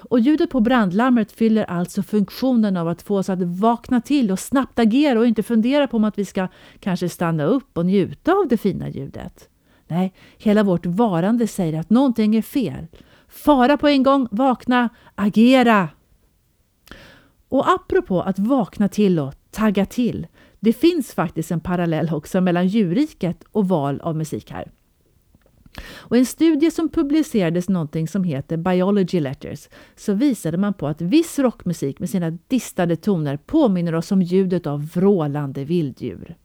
Och 0.10 0.20
ljudet 0.20 0.50
på 0.50 0.60
brandlarmet 0.60 1.32
fyller 1.32 1.64
alltså 1.64 2.04
funktionen 2.04 2.78
av 2.78 2.88
att 2.88 3.02
få 3.02 3.18
oss 3.18 3.30
att 3.30 3.42
vakna 3.42 4.02
till 4.02 4.32
och 4.32 4.40
snabbt 4.40 4.80
agera 4.80 5.20
och 5.20 5.28
inte 5.28 5.44
fundera 5.44 5.88
på 5.88 5.98
om 5.98 6.04
att 6.04 6.20
vi 6.20 6.26
ska 6.26 6.48
kanske 6.80 7.10
stanna 7.10 7.44
upp 7.44 7.78
och 7.78 7.86
njuta 7.86 8.32
av 8.32 8.48
det 8.48 8.58
fina 8.58 8.90
ljudet. 8.90 9.50
Nej, 9.88 10.14
hela 10.38 10.64
vårt 10.64 10.86
varande 10.86 11.48
säger 11.48 11.80
att 11.80 11.90
någonting 11.90 12.36
är 12.36 12.42
fel. 12.42 12.88
Fara 13.28 13.78
på 13.78 13.88
en 13.88 14.04
gång, 14.04 14.28
vakna, 14.32 14.90
agera! 15.16 15.90
Och 17.50 17.70
apropå 17.70 18.22
att 18.22 18.40
vakna 18.40 18.88
till 18.88 19.20
och 19.20 19.34
tagga 19.52 19.86
till. 19.86 20.28
Det 20.60 20.74
finns 20.74 21.14
faktiskt 21.14 21.52
en 21.52 21.60
parallell 21.60 22.14
också 22.14 22.42
mellan 22.42 22.68
djurriket 22.68 23.44
och 23.52 23.68
val 23.68 24.02
av 24.02 24.16
musik 24.16 24.52
här. 24.52 24.72
Och 25.84 26.16
I 26.16 26.20
en 26.20 26.26
studie 26.26 26.72
som 26.72 26.90
publicerades 26.90 27.70
någonting 27.70 28.08
som 28.08 28.24
heter 28.24 28.58
Biology 28.58 29.20
Letters 29.20 29.70
så 29.96 30.14
visade 30.14 30.58
man 30.58 30.74
på 30.74 30.88
att 30.88 31.02
viss 31.02 31.40
rockmusik 31.40 32.00
med 32.00 32.10
sina 32.10 32.32
distade 32.48 32.96
toner 32.96 33.38
påminner 33.38 33.96
oss 33.96 34.12
om 34.12 34.22
ljudet 34.22 34.68
av 34.68 34.90
vrålande 34.94 35.64
vilddjur. 35.64 36.36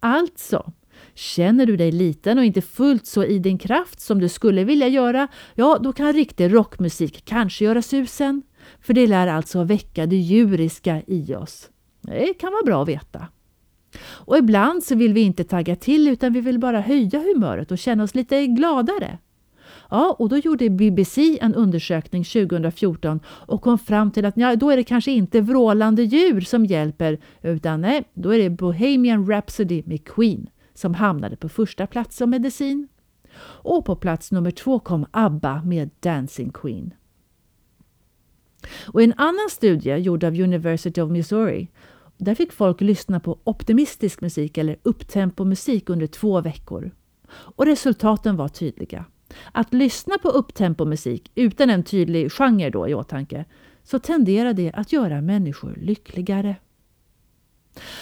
Alltså, 0.00 0.72
Känner 1.14 1.66
du 1.66 1.76
dig 1.76 1.92
liten 1.92 2.38
och 2.38 2.44
inte 2.44 2.60
fullt 2.60 3.06
så 3.06 3.24
i 3.24 3.38
din 3.38 3.58
kraft 3.58 4.00
som 4.00 4.20
du 4.20 4.28
skulle 4.28 4.64
vilja 4.64 4.88
göra, 4.88 5.28
ja 5.54 5.78
då 5.82 5.92
kan 5.92 6.12
riktig 6.12 6.54
rockmusik 6.54 7.24
kanske 7.24 7.64
göra 7.64 7.82
susen. 7.82 8.42
För 8.80 8.94
det 8.94 9.06
lär 9.06 9.26
alltså 9.26 9.64
väcka 9.64 10.06
det 10.06 10.16
djuriska 10.16 11.02
i 11.06 11.34
oss. 11.34 11.70
Det 12.00 12.34
kan 12.34 12.52
vara 12.52 12.62
bra 12.62 12.82
att 12.82 12.88
veta. 12.88 13.26
Och 14.00 14.38
ibland 14.38 14.84
så 14.84 14.94
vill 14.94 15.12
vi 15.12 15.20
inte 15.20 15.44
tagga 15.44 15.76
till 15.76 16.08
utan 16.08 16.32
vi 16.32 16.40
vill 16.40 16.58
bara 16.58 16.80
höja 16.80 17.18
humöret 17.18 17.70
och 17.70 17.78
känna 17.78 18.02
oss 18.02 18.14
lite 18.14 18.46
gladare. 18.46 19.18
Ja, 19.90 20.16
och 20.18 20.28
då 20.28 20.36
gjorde 20.36 20.70
BBC 20.70 21.38
en 21.40 21.54
undersökning 21.54 22.24
2014 22.24 23.20
och 23.26 23.62
kom 23.62 23.78
fram 23.78 24.10
till 24.10 24.24
att 24.24 24.36
ja, 24.36 24.56
då 24.56 24.70
är 24.70 24.76
det 24.76 24.84
kanske 24.84 25.12
inte 25.12 25.40
vrålande 25.40 26.02
djur 26.02 26.40
som 26.40 26.66
hjälper 26.66 27.18
utan 27.42 27.80
nej, 27.80 28.04
då 28.14 28.30
är 28.30 28.38
det 28.38 28.50
Bohemian 28.50 29.26
Rhapsody 29.26 29.82
med 29.86 30.04
Queen 30.04 30.48
som 30.74 30.94
hamnade 30.94 31.36
på 31.36 31.48
första 31.48 31.86
plats 31.86 32.16
som 32.16 32.30
medicin. 32.30 32.88
Och 33.44 33.84
på 33.84 33.96
plats 33.96 34.32
nummer 34.32 34.50
två 34.50 34.78
kom 34.78 35.06
ABBA 35.10 35.62
med 35.64 35.90
Dancing 36.00 36.52
Queen. 36.52 36.94
Och 38.86 39.00
I 39.00 39.04
en 39.04 39.14
annan 39.16 39.48
studie 39.50 39.96
gjord 39.96 40.24
av 40.24 40.40
University 40.40 41.00
of 41.00 41.10
Missouri 41.10 41.68
där 42.24 42.34
fick 42.34 42.52
folk 42.52 42.80
lyssna 42.80 43.20
på 43.20 43.38
optimistisk 43.44 44.20
musik 44.20 44.58
eller 44.58 44.76
upptempomusik 44.82 45.90
under 45.90 46.06
två 46.06 46.40
veckor. 46.40 46.90
Och 47.30 47.66
resultaten 47.66 48.36
var 48.36 48.48
tydliga. 48.48 49.04
Att 49.52 49.74
lyssna 49.74 50.18
på 50.18 50.28
upptempomusik 50.28 51.32
utan 51.34 51.70
en 51.70 51.82
tydlig 51.82 52.32
genre 52.32 52.70
då 52.70 52.88
i 52.88 52.94
åtanke 52.94 53.44
så 53.82 53.98
tenderar 53.98 54.52
det 54.52 54.72
att 54.74 54.92
göra 54.92 55.20
människor 55.20 55.78
lyckligare. 55.80 56.56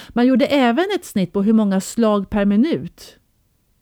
Man 0.09 0.27
gjorde 0.27 0.45
även 0.45 0.85
ett 0.95 1.05
snitt 1.05 1.33
på 1.33 1.41
hur 1.43 1.53
många 1.53 1.81
slag 1.81 2.29
per 2.29 2.45
minut 2.45 3.17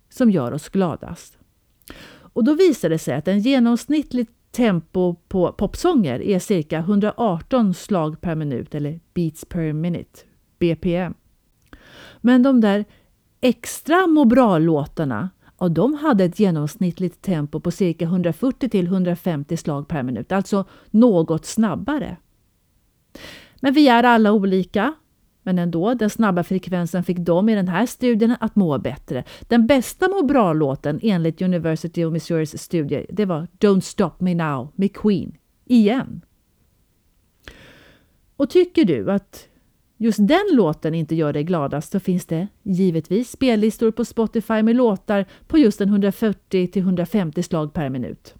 som 0.10 0.32
gör 0.32 0.52
oss 0.52 0.70
gladast. 0.70 1.38
Och 2.34 2.44
då 2.44 2.54
visade 2.54 2.94
det 2.94 3.00
sig 3.00 3.16
att 3.16 3.28
en 3.28 3.40
genomsnittligt 3.40 4.32
tempo 4.52 5.16
på 5.28 5.52
popsånger 5.52 6.22
är 6.22 6.40
cirka 6.40 6.78
118 6.78 7.74
slag 7.74 8.22
per 8.22 8.36
minut 8.36 8.76
eller 8.76 9.00
beats 9.14 9.46
per 9.46 9.74
minute, 9.74 10.20
BPM. 10.60 11.14
Men 12.22 12.44
de 12.44 12.62
där 12.62 12.86
extra 13.42 14.08
må 14.08 14.26
bra-låtarna 14.26 15.30
ja, 15.60 15.70
de 15.70 15.94
hade 15.94 16.24
ett 16.24 16.40
genomsnittligt 16.40 17.22
tempo 17.22 17.60
på 17.60 17.72
cirka 17.72 18.06
140 18.06 18.70
till 18.70 18.86
150 18.86 19.58
slag 19.58 19.88
per 19.88 20.04
minut, 20.04 20.32
alltså 20.32 20.66
något 20.92 21.46
snabbare. 21.46 22.18
Men 23.62 23.74
vi 23.74 23.88
är 23.88 24.04
alla 24.04 24.32
olika. 24.32 24.94
Men 25.44 25.60
ändå, 25.60 25.94
den 25.94 26.10
snabba 26.10 26.44
frekvensen 26.44 27.04
fick 27.04 27.18
dem 27.18 27.50
i 27.50 27.56
den 27.56 27.68
här 27.68 27.86
studien 27.86 28.36
att 28.40 28.56
må 28.56 28.78
bättre. 28.78 29.24
Den 29.42 29.68
bästa 29.68 30.08
må 30.08 30.24
bra-låten 30.24 31.00
enligt 31.04 31.42
University 31.42 32.04
of 32.06 32.14
Missouris 32.14 32.62
studie, 32.62 33.06
det 33.10 33.26
var 33.26 33.48
Don't 33.60 33.80
Stop 33.80 34.12
Me 34.20 34.36
Now 34.36 34.72
med 34.76 34.96
Queen. 34.96 35.38
Igen. 35.66 36.22
Och 38.36 38.50
tycker 38.50 38.86
du 38.86 39.12
att 39.12 39.48
just 40.00 40.28
den 40.28 40.46
låten 40.52 40.96
inte 40.96 41.16
gör 41.16 41.34
dig 41.34 41.44
gladast 41.44 41.92
så 41.92 42.00
finns 42.00 42.26
det 42.26 42.48
givetvis 42.64 43.32
spellistor 43.32 43.92
på 43.92 44.06
Spotify 44.06 44.64
med 44.64 44.76
låtar 44.76 45.26
på 45.48 45.58
just 45.58 45.82
140 45.82 46.68
till 46.68 46.82
150 46.82 47.44
slag 47.44 47.74
per 47.74 47.90
minut. 47.90 48.36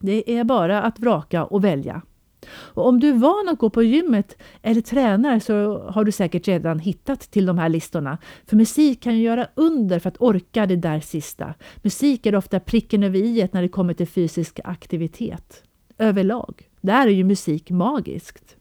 Det 0.00 0.32
är 0.38 0.44
bara 0.44 0.82
att 0.82 0.98
vraka 0.98 1.44
och 1.44 1.64
välja. 1.64 2.02
Och 2.50 2.88
om 2.88 3.00
du 3.00 3.08
är 3.08 3.14
van 3.14 3.48
att 3.48 3.58
gå 3.58 3.70
på 3.70 3.82
gymmet 3.82 4.36
eller 4.62 4.80
tränar 4.80 5.38
så 5.38 5.78
har 5.78 6.04
du 6.04 6.12
säkert 6.12 6.48
redan 6.48 6.78
hittat 6.78 7.20
till 7.20 7.46
de 7.46 7.58
här 7.58 7.68
listorna. 7.68 8.18
För 8.46 8.56
musik 8.56 9.02
kan 9.02 9.16
ju 9.16 9.22
göra 9.22 9.48
under 9.54 9.98
för 9.98 10.08
att 10.08 10.20
orka 10.20 10.66
det 10.66 10.76
där 10.76 11.00
sista. 11.00 11.54
Musik 11.82 12.26
är 12.26 12.34
ofta 12.34 12.60
pricken 12.60 13.02
över 13.02 13.18
i 13.18 13.48
när 13.52 13.62
det 13.62 13.68
kommer 13.68 13.94
till 13.94 14.08
fysisk 14.08 14.60
aktivitet. 14.64 15.62
Överlag. 15.98 16.68
Där 16.80 17.06
är 17.06 17.10
ju 17.10 17.24
musik 17.24 17.70
magiskt. 17.70 18.56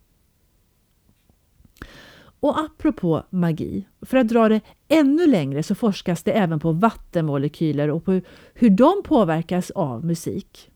Och 2.39 2.59
apropå 2.59 3.23
magi, 3.29 3.87
för 4.01 4.17
att 4.17 4.27
dra 4.27 4.49
det 4.49 4.61
ännu 4.87 5.27
längre 5.27 5.63
så 5.63 5.75
forskas 5.75 6.23
det 6.23 6.31
även 6.31 6.59
på 6.59 6.71
vattenmolekyler 6.71 7.89
och 7.89 8.05
på 8.05 8.21
hur 8.53 8.69
de 8.69 9.03
påverkas 9.03 9.71
av 9.71 10.05
musik. 10.05 10.71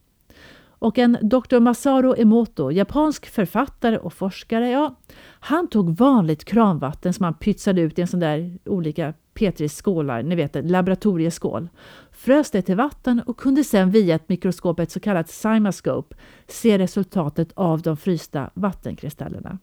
Och 0.83 0.97
en 0.97 1.17
Dr. 1.21 1.59
Masaru 1.59 2.15
Emoto, 2.17 2.71
japansk 2.71 3.25
författare 3.25 3.97
och 3.97 4.13
forskare, 4.13 4.69
ja, 4.69 4.95
han 5.39 5.67
tog 5.67 5.97
vanligt 5.97 6.45
kranvatten 6.45 7.13
som 7.13 7.23
han 7.23 7.33
pytsade 7.33 7.81
ut 7.81 7.99
i 7.99 8.01
en 8.01 8.07
sån 8.07 8.19
där 8.19 8.57
olika 8.65 9.13
petriskålar, 9.33 10.23
ni 10.23 10.35
vet 10.35 10.55
en 10.55 10.67
laboratorieskål, 10.67 11.69
frös 12.11 12.51
det 12.51 12.61
till 12.61 12.75
vatten 12.75 13.21
och 13.25 13.37
kunde 13.37 13.63
sedan 13.63 13.91
via 13.91 14.15
ett 14.15 14.29
mikroskop, 14.29 14.79
ett 14.79 14.91
så 14.91 14.99
kallat 14.99 15.29
CymaScope, 15.29 16.15
se 16.47 16.77
resultatet 16.77 17.51
av 17.53 17.81
de 17.81 17.97
frysta 17.97 18.49
vattenkristallerna. 18.53 19.57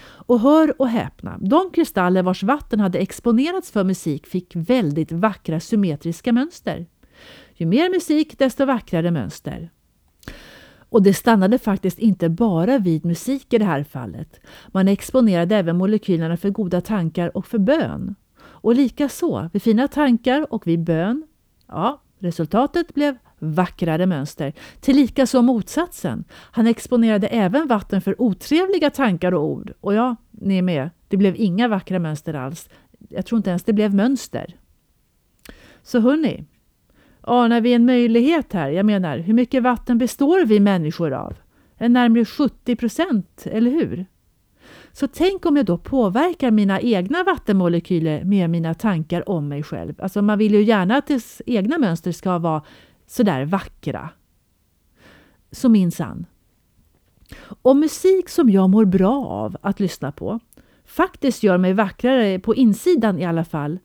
Och 0.00 0.40
hör 0.40 0.80
och 0.80 0.88
häpna, 0.88 1.38
de 1.40 1.70
kristaller 1.70 2.22
vars 2.22 2.42
vatten 2.42 2.80
hade 2.80 2.98
exponerats 2.98 3.70
för 3.70 3.84
musik 3.84 4.26
fick 4.26 4.56
väldigt 4.56 5.12
vackra 5.12 5.60
symmetriska 5.60 6.32
mönster. 6.32 6.86
Ju 7.54 7.66
mer 7.66 7.90
musik, 7.90 8.38
desto 8.38 8.64
vackrare 8.64 9.10
mönster. 9.10 9.70
Och 10.88 11.02
det 11.02 11.14
stannade 11.14 11.58
faktiskt 11.58 11.98
inte 11.98 12.28
bara 12.28 12.78
vid 12.78 13.04
musik 13.04 13.54
i 13.54 13.58
det 13.58 13.64
här 13.64 13.84
fallet. 13.84 14.40
Man 14.68 14.88
exponerade 14.88 15.56
även 15.56 15.76
molekylerna 15.76 16.36
för 16.36 16.50
goda 16.50 16.80
tankar 16.80 17.36
och 17.36 17.46
för 17.46 17.58
bön. 17.58 18.14
Och 18.40 18.74
likaså 18.74 19.50
vid 19.52 19.62
fina 19.62 19.88
tankar 19.88 20.52
och 20.52 20.66
vid 20.66 20.84
bön, 20.84 21.26
ja, 21.66 22.02
resultatet 22.18 22.94
blev 22.94 23.16
vackrare 23.52 24.06
mönster. 24.06 24.52
Tillika 24.80 25.26
så 25.26 25.42
motsatsen. 25.42 26.24
Han 26.30 26.66
exponerade 26.66 27.26
även 27.26 27.66
vatten 27.66 28.00
för 28.00 28.22
otrevliga 28.22 28.90
tankar 28.90 29.34
och 29.34 29.44
ord. 29.44 29.72
Och 29.80 29.94
ja, 29.94 30.16
ni 30.30 30.58
är 30.58 30.62
med, 30.62 30.90
det 31.08 31.16
blev 31.16 31.34
inga 31.36 31.68
vackra 31.68 31.98
mönster 31.98 32.34
alls. 32.34 32.68
Jag 33.08 33.26
tror 33.26 33.36
inte 33.36 33.50
ens 33.50 33.64
det 33.64 33.72
blev 33.72 33.94
mönster. 33.94 34.56
Så 35.82 36.00
hörni, 36.00 36.44
anar 37.20 37.60
vi 37.60 37.72
en 37.72 37.86
möjlighet 37.86 38.52
här? 38.52 38.70
Jag 38.70 38.86
menar, 38.86 39.18
hur 39.18 39.34
mycket 39.34 39.62
vatten 39.62 39.98
består 39.98 40.46
vi 40.46 40.60
människor 40.60 41.12
av? 41.12 41.36
En 41.76 41.92
närmare 41.92 42.24
70 42.24 42.76
procent, 42.76 43.46
eller 43.50 43.70
hur? 43.70 44.06
Så 44.92 45.06
tänk 45.06 45.46
om 45.46 45.56
jag 45.56 45.66
då 45.66 45.78
påverkar 45.78 46.50
mina 46.50 46.80
egna 46.80 47.24
vattenmolekyler 47.24 48.24
med 48.24 48.50
mina 48.50 48.74
tankar 48.74 49.28
om 49.28 49.48
mig 49.48 49.62
själv. 49.62 49.94
Alltså 49.98 50.22
man 50.22 50.38
vill 50.38 50.54
ju 50.54 50.62
gärna 50.62 50.96
att 50.96 51.10
ens 51.10 51.42
egna 51.46 51.78
mönster 51.78 52.12
ska 52.12 52.38
vara 52.38 52.62
sådär 53.06 53.44
vackra. 53.44 54.10
Så 55.50 55.68
minsann. 55.68 56.26
Om 57.62 57.80
musik 57.80 58.28
som 58.28 58.50
jag 58.50 58.70
mår 58.70 58.84
bra 58.84 59.26
av 59.26 59.56
att 59.60 59.80
lyssna 59.80 60.12
på 60.12 60.40
faktiskt 60.84 61.42
gör 61.42 61.58
mig 61.58 61.72
vackrare 61.72 62.38
på 62.38 62.54
insidan 62.54 63.18
i 63.18 63.24
alla 63.24 63.44
fall, 63.44 63.78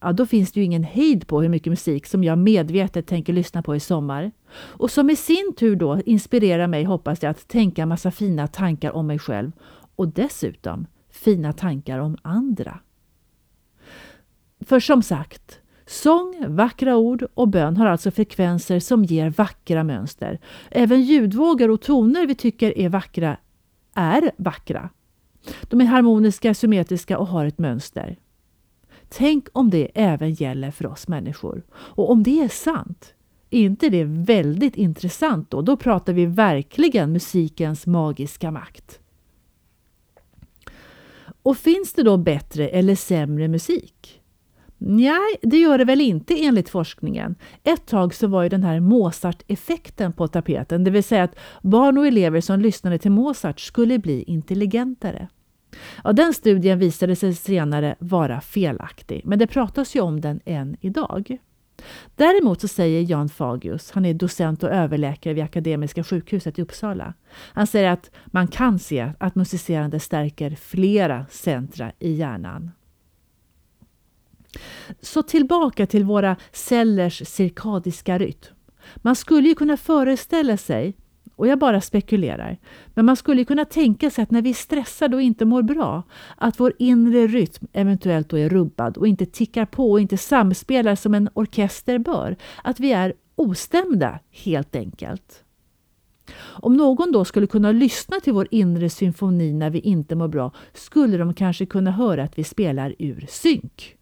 ja 0.00 0.12
då 0.12 0.26
finns 0.26 0.52
det 0.52 0.60
ju 0.60 0.66
ingen 0.66 0.84
hejd 0.84 1.26
på 1.26 1.42
hur 1.42 1.48
mycket 1.48 1.70
musik 1.70 2.06
som 2.06 2.24
jag 2.24 2.38
medvetet 2.38 3.06
tänker 3.06 3.32
lyssna 3.32 3.62
på 3.62 3.76
i 3.76 3.80
sommar. 3.80 4.32
Och 4.56 4.90
som 4.90 5.10
i 5.10 5.16
sin 5.16 5.54
tur 5.58 5.76
då 5.76 6.00
inspirerar 6.00 6.66
mig, 6.66 6.84
hoppas 6.84 7.22
jag, 7.22 7.30
att 7.30 7.48
tänka 7.48 7.86
massa 7.86 8.10
fina 8.10 8.46
tankar 8.46 8.92
om 8.92 9.06
mig 9.06 9.18
själv 9.18 9.52
och 9.96 10.08
dessutom 10.08 10.86
fina 11.10 11.52
tankar 11.52 11.98
om 11.98 12.16
andra. 12.22 12.78
För 14.60 14.80
som 14.80 15.02
sagt, 15.02 15.60
sång, 15.86 16.44
vackra 16.48 16.96
ord 16.96 17.26
och 17.34 17.48
bön 17.48 17.76
har 17.76 17.86
alltså 17.86 18.10
frekvenser 18.10 18.80
som 18.80 19.04
ger 19.04 19.30
vackra 19.30 19.84
mönster. 19.84 20.40
Även 20.70 21.02
ljudvågor 21.02 21.70
och 21.70 21.80
toner 21.80 22.26
vi 22.26 22.34
tycker 22.34 22.78
är 22.78 22.88
vackra 22.88 23.36
är 23.94 24.30
vackra. 24.36 24.90
De 25.62 25.80
är 25.80 25.84
harmoniska, 25.84 26.54
symmetriska 26.54 27.18
och 27.18 27.26
har 27.26 27.46
ett 27.46 27.58
mönster. 27.58 28.16
Tänk 29.08 29.48
om 29.52 29.70
det 29.70 29.90
även 29.94 30.34
gäller 30.34 30.70
för 30.70 30.86
oss 30.86 31.08
människor. 31.08 31.62
Och 31.70 32.10
om 32.10 32.22
det 32.22 32.40
är 32.40 32.48
sant, 32.48 33.14
är 33.50 33.60
inte 33.60 33.88
det 33.88 34.04
väldigt 34.04 34.76
intressant 34.76 35.50
då? 35.50 35.62
Då 35.62 35.76
pratar 35.76 36.12
vi 36.12 36.26
verkligen 36.26 37.12
musikens 37.12 37.86
magiska 37.86 38.50
makt. 38.50 39.00
Och 41.42 41.56
finns 41.56 41.92
det 41.92 42.02
då 42.02 42.16
bättre 42.16 42.68
eller 42.68 42.94
sämre 42.94 43.48
musik? 43.48 44.20
Nej, 44.86 45.36
det 45.42 45.56
gör 45.56 45.78
det 45.78 45.84
väl 45.84 46.00
inte 46.00 46.44
enligt 46.44 46.68
forskningen. 46.68 47.34
Ett 47.62 47.86
tag 47.86 48.14
så 48.14 48.26
var 48.26 48.42
ju 48.42 48.48
den 48.48 48.62
här 48.62 48.80
Mozart-effekten 48.80 50.12
på 50.12 50.28
tapeten, 50.28 50.84
det 50.84 50.90
vill 50.90 51.04
säga 51.04 51.22
att 51.22 51.38
barn 51.62 51.98
och 51.98 52.06
elever 52.06 52.40
som 52.40 52.60
lyssnade 52.60 52.98
till 52.98 53.10
Mozart 53.10 53.60
skulle 53.60 53.98
bli 53.98 54.22
intelligentare. 54.22 55.28
Ja, 56.04 56.12
den 56.12 56.34
studien 56.34 56.78
visade 56.78 57.16
sig 57.16 57.34
senare 57.34 57.96
vara 57.98 58.40
felaktig, 58.40 59.22
men 59.24 59.38
det 59.38 59.46
pratas 59.46 59.96
ju 59.96 60.00
om 60.00 60.20
den 60.20 60.40
än 60.44 60.76
idag. 60.80 61.38
Däremot 62.16 62.60
så 62.60 62.68
säger 62.68 63.10
Jan 63.10 63.28
Fagius, 63.28 63.90
han 63.90 64.04
är 64.04 64.14
docent 64.14 64.62
och 64.62 64.70
överläkare 64.70 65.34
vid 65.34 65.44
Akademiska 65.44 66.04
sjukhuset 66.04 66.58
i 66.58 66.62
Uppsala. 66.62 67.14
Han 67.30 67.66
säger 67.66 67.90
att 67.90 68.10
man 68.26 68.48
kan 68.48 68.78
se 68.78 69.12
att 69.18 69.34
musicerande 69.34 70.00
stärker 70.00 70.50
flera 70.50 71.26
centra 71.30 71.92
i 71.98 72.12
hjärnan. 72.12 72.70
Så 75.00 75.22
tillbaka 75.22 75.86
till 75.86 76.04
våra 76.04 76.36
cellers 76.52 77.28
cirkadiska 77.28 78.18
rytm. 78.18 78.54
Man 78.96 79.16
skulle 79.16 79.48
ju 79.48 79.54
kunna 79.54 79.76
föreställa 79.76 80.56
sig 80.56 80.94
och 81.36 81.46
jag 81.46 81.58
bara 81.58 81.80
spekulerar. 81.80 82.58
Men 82.94 83.04
man 83.04 83.16
skulle 83.16 83.44
kunna 83.44 83.64
tänka 83.64 84.10
sig 84.10 84.22
att 84.22 84.30
när 84.30 84.42
vi 84.42 84.50
är 84.50 84.54
stressade 84.54 85.16
och 85.16 85.22
inte 85.22 85.44
mår 85.44 85.62
bra, 85.62 86.02
att 86.36 86.60
vår 86.60 86.72
inre 86.78 87.26
rytm 87.26 87.66
eventuellt 87.72 88.28
då 88.28 88.38
är 88.38 88.48
rubbad 88.48 88.96
och 88.96 89.08
inte 89.08 89.26
tickar 89.26 89.66
på 89.66 89.90
och 89.90 90.00
inte 90.00 90.16
samspelar 90.16 90.94
som 90.94 91.14
en 91.14 91.28
orkester 91.34 91.98
bör. 91.98 92.36
Att 92.62 92.80
vi 92.80 92.92
är 92.92 93.14
ostämda 93.36 94.18
helt 94.30 94.76
enkelt. 94.76 95.44
Om 96.40 96.76
någon 96.76 97.12
då 97.12 97.24
skulle 97.24 97.46
kunna 97.46 97.72
lyssna 97.72 98.20
till 98.20 98.32
vår 98.32 98.48
inre 98.50 98.90
symfoni 98.90 99.52
när 99.52 99.70
vi 99.70 99.78
inte 99.78 100.14
mår 100.14 100.28
bra 100.28 100.52
skulle 100.72 101.16
de 101.16 101.34
kanske 101.34 101.66
kunna 101.66 101.90
höra 101.90 102.22
att 102.22 102.38
vi 102.38 102.44
spelar 102.44 102.94
ur 102.98 103.26
synk. 103.28 103.96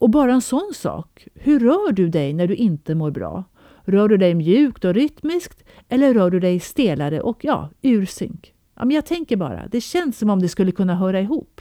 Och 0.00 0.10
bara 0.10 0.32
en 0.32 0.40
sån 0.40 0.72
sak. 0.74 1.28
Hur 1.34 1.60
rör 1.60 1.92
du 1.92 2.08
dig 2.08 2.32
när 2.32 2.46
du 2.46 2.54
inte 2.54 2.94
mår 2.94 3.10
bra? 3.10 3.44
Rör 3.84 4.08
du 4.08 4.16
dig 4.16 4.34
mjukt 4.34 4.84
och 4.84 4.94
rytmiskt 4.94 5.64
eller 5.88 6.14
rör 6.14 6.30
du 6.30 6.40
dig 6.40 6.60
stelare 6.60 7.20
och 7.20 7.44
ja, 7.44 7.70
ur 7.82 8.06
synk? 8.06 8.54
Ja, 8.74 8.84
men 8.84 8.94
jag 8.94 9.06
tänker 9.06 9.36
bara, 9.36 9.68
det 9.68 9.80
känns 9.80 10.18
som 10.18 10.30
om 10.30 10.40
det 10.40 10.48
skulle 10.48 10.72
kunna 10.72 10.94
höra 10.94 11.20
ihop. 11.20 11.60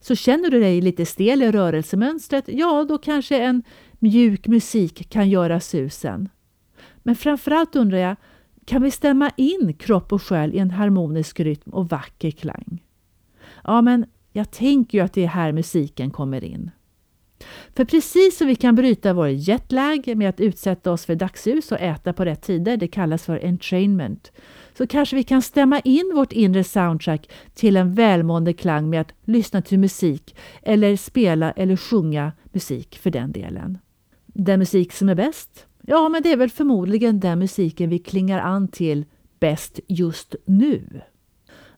Så 0.00 0.14
känner 0.14 0.50
du 0.50 0.60
dig 0.60 0.80
lite 0.80 1.06
stel 1.06 1.42
i 1.42 1.52
rörelsemönstret, 1.52 2.44
ja 2.48 2.84
då 2.88 2.98
kanske 2.98 3.38
en 3.38 3.62
mjuk 3.98 4.46
musik 4.46 5.10
kan 5.10 5.30
göra 5.30 5.60
susen. 5.60 6.28
Men 7.02 7.16
framförallt 7.16 7.76
undrar 7.76 7.98
jag, 7.98 8.16
kan 8.64 8.82
vi 8.82 8.90
stämma 8.90 9.30
in 9.36 9.74
kropp 9.78 10.12
och 10.12 10.22
själ 10.22 10.54
i 10.54 10.58
en 10.58 10.70
harmonisk 10.70 11.40
rytm 11.40 11.70
och 11.70 11.88
vacker 11.88 12.30
klang? 12.30 12.84
Ja, 13.64 13.82
men 13.82 14.06
jag 14.32 14.50
tänker 14.50 14.98
ju 14.98 15.04
att 15.04 15.12
det 15.12 15.24
är 15.24 15.28
här 15.28 15.52
musiken 15.52 16.10
kommer 16.10 16.44
in. 16.44 16.70
För 17.76 17.84
precis 17.84 18.38
som 18.38 18.46
vi 18.46 18.54
kan 18.54 18.74
bryta 18.74 19.12
vår 19.12 19.28
jetlag 19.28 20.16
med 20.16 20.28
att 20.28 20.40
utsätta 20.40 20.92
oss 20.92 21.04
för 21.04 21.14
dagsljus 21.14 21.72
och 21.72 21.80
äta 21.80 22.12
på 22.12 22.24
rätt 22.24 22.42
tider, 22.42 22.76
det 22.76 22.88
kallas 22.88 23.24
för 23.24 23.44
entrainment, 23.44 24.32
så 24.78 24.86
kanske 24.86 25.16
vi 25.16 25.22
kan 25.22 25.42
stämma 25.42 25.80
in 25.80 26.12
vårt 26.14 26.32
inre 26.32 26.64
soundtrack 26.64 27.30
till 27.54 27.76
en 27.76 27.94
välmående 27.94 28.52
klang 28.52 28.90
med 28.90 29.00
att 29.00 29.14
lyssna 29.24 29.62
till 29.62 29.78
musik 29.78 30.36
eller 30.62 30.96
spela 30.96 31.52
eller 31.52 31.76
sjunga 31.76 32.32
musik 32.52 32.98
för 32.98 33.10
den 33.10 33.32
delen. 33.32 33.78
Den 34.26 34.58
musik 34.58 34.92
som 34.92 35.08
är 35.08 35.14
bäst? 35.14 35.66
Ja, 35.82 36.08
men 36.08 36.22
det 36.22 36.32
är 36.32 36.36
väl 36.36 36.50
förmodligen 36.50 37.20
den 37.20 37.38
musiken 37.38 37.90
vi 37.90 37.98
klingar 37.98 38.38
an 38.38 38.68
till 38.68 39.04
bäst 39.40 39.80
just 39.86 40.34
nu. 40.44 41.00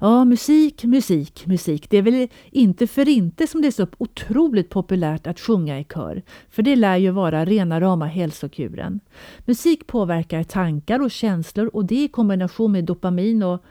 Ja, 0.05 0.25
musik, 0.25 0.85
musik, 0.85 1.47
musik. 1.47 1.91
Det 1.91 1.97
är 1.97 2.03
väl 2.03 2.29
inte 2.51 2.87
för 2.87 3.09
inte 3.09 3.47
som 3.47 3.63
det 3.63 3.69
är 3.69 3.73
så 3.73 3.87
otroligt 3.99 4.71
populärt 4.71 5.27
att 5.27 5.41
sjunga 5.41 5.81
i 5.81 5.85
kör. 5.85 6.23
För 6.51 6.63
det 6.63 6.77
lär 6.77 6.97
ju 6.97 7.11
vara 7.11 7.45
rena 7.45 7.81
rama 7.81 8.07
hälsokuren. 8.07 9.01
Musik 9.45 9.87
påverkar 9.87 10.43
tankar 10.43 11.01
och 11.01 11.11
känslor 11.11 11.67
och 11.67 11.85
det 11.85 12.05
i 12.05 12.09
kombination 12.09 12.73
med 12.73 12.85
dopamin 12.85 13.43
och 13.43 13.65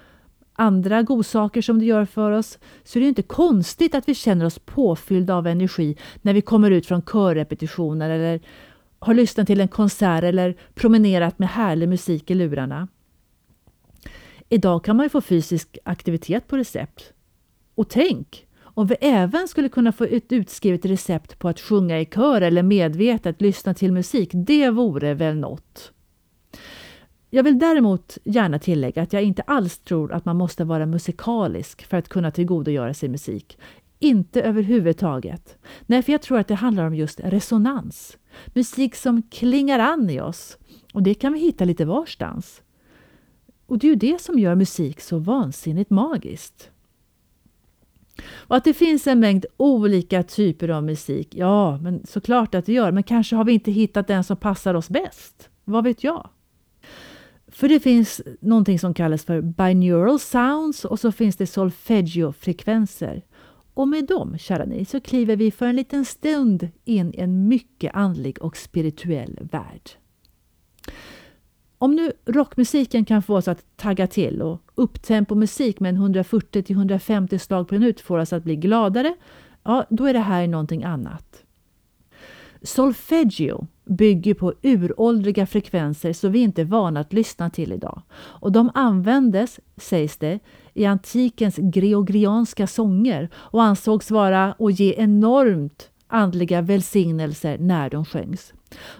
andra 0.53 1.03
godsaker 1.03 1.61
som 1.61 1.79
det 1.79 1.85
gör 1.85 2.05
för 2.05 2.31
oss 2.31 2.59
så 2.83 2.99
är 2.99 3.01
det 3.01 3.09
inte 3.09 3.21
konstigt 3.21 3.95
att 3.95 4.09
vi 4.09 4.15
känner 4.15 4.45
oss 4.45 4.59
påfyllda 4.59 5.35
av 5.35 5.47
energi 5.47 5.97
när 6.21 6.33
vi 6.33 6.41
kommer 6.41 6.71
ut 6.71 6.85
från 6.85 7.01
körrepetitioner 7.01 8.09
eller 8.09 8.41
har 8.99 9.13
lyssnat 9.13 9.47
till 9.47 9.61
en 9.61 9.67
konsert 9.67 10.23
eller 10.23 10.55
promenerat 10.73 11.39
med 11.39 11.49
härlig 11.49 11.89
musik 11.89 12.31
i 12.31 12.35
lurarna. 12.35 12.87
Idag 14.53 14.83
kan 14.83 14.95
man 14.95 15.05
ju 15.05 15.09
få 15.09 15.21
fysisk 15.21 15.77
aktivitet 15.83 16.47
på 16.47 16.57
recept. 16.57 17.13
Och 17.75 17.89
tänk 17.89 18.47
om 18.61 18.87
vi 18.87 18.95
även 19.01 19.47
skulle 19.47 19.69
kunna 19.69 19.91
få 19.91 20.03
ett 20.03 20.31
utskrivet 20.31 20.85
recept 20.85 21.39
på 21.39 21.49
att 21.49 21.59
sjunga 21.59 21.99
i 21.99 22.05
kör 22.05 22.41
eller 22.41 22.63
medvetet 22.63 23.41
lyssna 23.41 23.73
till 23.73 23.91
musik. 23.91 24.29
Det 24.33 24.69
vore 24.69 25.13
väl 25.13 25.35
något. 25.35 25.91
Jag 27.29 27.43
vill 27.43 27.59
däremot 27.59 28.17
gärna 28.23 28.59
tillägga 28.59 29.01
att 29.01 29.13
jag 29.13 29.23
inte 29.23 29.41
alls 29.41 29.79
tror 29.79 30.13
att 30.13 30.25
man 30.25 30.37
måste 30.37 30.63
vara 30.63 30.85
musikalisk 30.85 31.85
för 31.85 31.97
att 31.97 32.09
kunna 32.09 32.31
tillgodogöra 32.31 32.93
sig 32.93 33.09
musik. 33.09 33.57
Inte 33.99 34.41
överhuvudtaget. 34.41 35.57
Nej, 35.85 36.01
för 36.01 36.11
jag 36.11 36.21
tror 36.21 36.39
att 36.39 36.47
det 36.47 36.55
handlar 36.55 36.85
om 36.87 36.95
just 36.95 37.19
resonans. 37.19 38.17
Musik 38.53 38.95
som 38.95 39.21
klingar 39.21 39.79
an 39.79 40.09
i 40.09 40.21
oss. 40.21 40.57
Och 40.93 41.03
det 41.03 41.13
kan 41.13 41.33
vi 41.33 41.39
hitta 41.39 41.65
lite 41.65 41.85
varstans. 41.85 42.61
Och 43.71 43.77
det 43.77 43.87
är 43.87 43.89
ju 43.89 43.95
det 43.95 44.21
som 44.21 44.39
gör 44.39 44.55
musik 44.55 45.01
så 45.01 45.19
vansinnigt 45.19 45.89
magiskt. 45.89 46.69
Och 48.31 48.55
att 48.55 48.63
det 48.63 48.73
finns 48.73 49.07
en 49.07 49.19
mängd 49.19 49.45
olika 49.57 50.23
typer 50.23 50.69
av 50.69 50.83
musik, 50.83 51.35
ja, 51.35 51.77
men 51.77 52.05
såklart 52.05 52.55
att 52.55 52.65
det 52.65 52.73
gör. 52.73 52.91
Men 52.91 53.03
kanske 53.03 53.35
har 53.35 53.43
vi 53.43 53.53
inte 53.53 53.71
hittat 53.71 54.07
den 54.07 54.23
som 54.23 54.37
passar 54.37 54.73
oss 54.73 54.89
bäst. 54.89 55.49
Vad 55.63 55.83
vet 55.83 56.03
jag? 56.03 56.29
För 57.47 57.69
det 57.69 57.79
finns 57.79 58.21
någonting 58.41 58.79
som 58.79 58.93
kallas 58.93 59.25
för 59.25 59.41
binaural 59.41 60.19
sounds 60.19 60.85
och 60.85 60.99
så 60.99 61.11
finns 61.11 61.35
det 61.35 61.45
solfeggio-frekvenser. 61.45 63.21
Och 63.73 63.87
med 63.87 64.05
dem, 64.05 64.37
kära 64.37 64.65
ni, 64.65 64.85
så 64.85 64.99
kliver 64.99 65.35
vi 65.35 65.51
för 65.51 65.65
en 65.65 65.75
liten 65.75 66.05
stund 66.05 66.69
in 66.85 67.13
i 67.13 67.19
en 67.19 67.47
mycket 67.47 67.95
andlig 67.95 68.41
och 68.41 68.57
spirituell 68.57 69.39
värld. 69.51 70.00
Om 71.81 71.95
nu 71.95 72.11
rockmusiken 72.25 73.05
kan 73.05 73.21
få 73.21 73.35
oss 73.35 73.47
att 73.47 73.77
tagga 73.77 74.07
till 74.07 74.41
och 74.41 74.61
upptempo 74.75 75.35
musik 75.35 75.79
med 75.79 75.89
en 75.89 76.15
140-150 76.15 77.37
slag 77.37 77.67
per 77.67 77.79
minut 77.79 78.01
får 78.01 78.19
oss 78.19 78.33
att 78.33 78.43
bli 78.43 78.55
gladare, 78.55 79.15
ja, 79.63 79.85
då 79.89 80.05
är 80.05 80.13
det 80.13 80.19
här 80.19 80.47
någonting 80.47 80.83
annat. 80.83 81.43
Solfeggio 82.61 83.67
bygger 83.85 84.33
på 84.33 84.53
uråldriga 84.61 85.45
frekvenser 85.45 86.13
som 86.13 86.31
vi 86.31 86.39
inte 86.39 86.61
är 86.61 86.65
vana 86.65 86.99
att 86.99 87.13
lyssna 87.13 87.49
till 87.49 87.71
idag. 87.71 88.01
Och 88.13 88.51
de 88.51 88.71
användes, 88.73 89.59
sägs 89.77 90.17
det, 90.17 90.39
i 90.73 90.85
antikens 90.85 91.55
gregorianska 91.57 92.67
sånger 92.67 93.29
och 93.33 93.63
ansågs 93.63 94.11
vara 94.11 94.53
och 94.53 94.71
ge 94.71 94.95
enormt 94.97 95.89
andliga 96.07 96.61
välsignelser 96.61 97.57
när 97.57 97.89
de 97.89 98.05
sjöngs. 98.05 98.53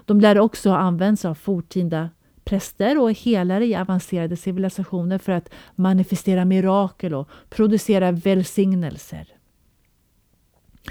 De 0.04 0.20
lär 0.20 0.38
också 0.38 0.70
ha 0.70 0.78
använts 0.78 1.24
av 1.24 1.34
fortida 1.34 2.08
präster 2.44 2.98
och 2.98 3.12
helare 3.12 3.66
i 3.66 3.74
avancerade 3.74 4.36
civilisationer 4.36 5.18
för 5.18 5.32
att 5.32 5.48
manifestera 5.74 6.44
mirakel 6.44 7.14
och 7.14 7.28
producera 7.48 8.12
välsignelser. 8.12 9.28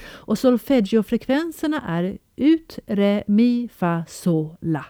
Och 0.03 0.37
solfeggio-frekvenserna 0.37 1.81
är 1.87 2.17
ut, 2.35 2.79
re, 2.85 3.23
mi, 3.27 3.69
fa, 3.73 4.03
sol, 4.07 4.55
la. 4.61 4.85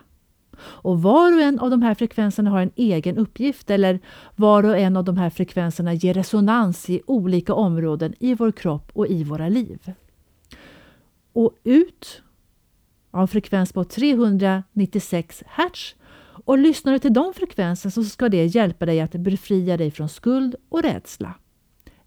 Och 0.64 1.02
var 1.02 1.34
och 1.34 1.42
en 1.42 1.60
av 1.60 1.70
de 1.70 1.82
här 1.82 1.96
frekvenserna 1.96 2.50
har 2.50 2.62
en 2.62 2.72
egen 2.76 3.18
uppgift 3.18 3.70
eller 3.70 4.00
var 4.36 4.64
och 4.64 4.78
en 4.78 4.98
av 4.98 5.04
de 5.04 5.18
här 5.18 5.30
frekvenserna 5.30 5.94
ger 5.94 6.14
resonans 6.14 6.90
i 6.90 7.02
olika 7.06 7.54
områden 7.54 8.14
i 8.20 8.34
vår 8.34 8.52
kropp 8.52 8.92
och 8.94 9.08
i 9.08 9.24
våra 9.24 9.50
liv. 9.50 9.94
Och 11.34 11.56
ut 11.64 12.22
av 13.12 13.28
frekvens 13.28 13.74
på 13.74 13.84
396 13.84 15.44
Hz 15.48 15.96
och 16.46 16.58
lyssnar 16.58 16.94
du 16.94 17.00
till 17.00 17.14
de 17.14 17.34
frekvenserna 17.34 17.92
så 17.92 18.04
ska 18.04 18.30
det 18.30 18.46
hjälpa 18.46 18.86
dig 18.86 19.02
att 19.02 19.12
befria 19.12 19.78
dig 19.78 19.92
från 19.92 20.10
skuld 20.10 20.56
och 20.70 20.84
rädsla. 20.84 21.34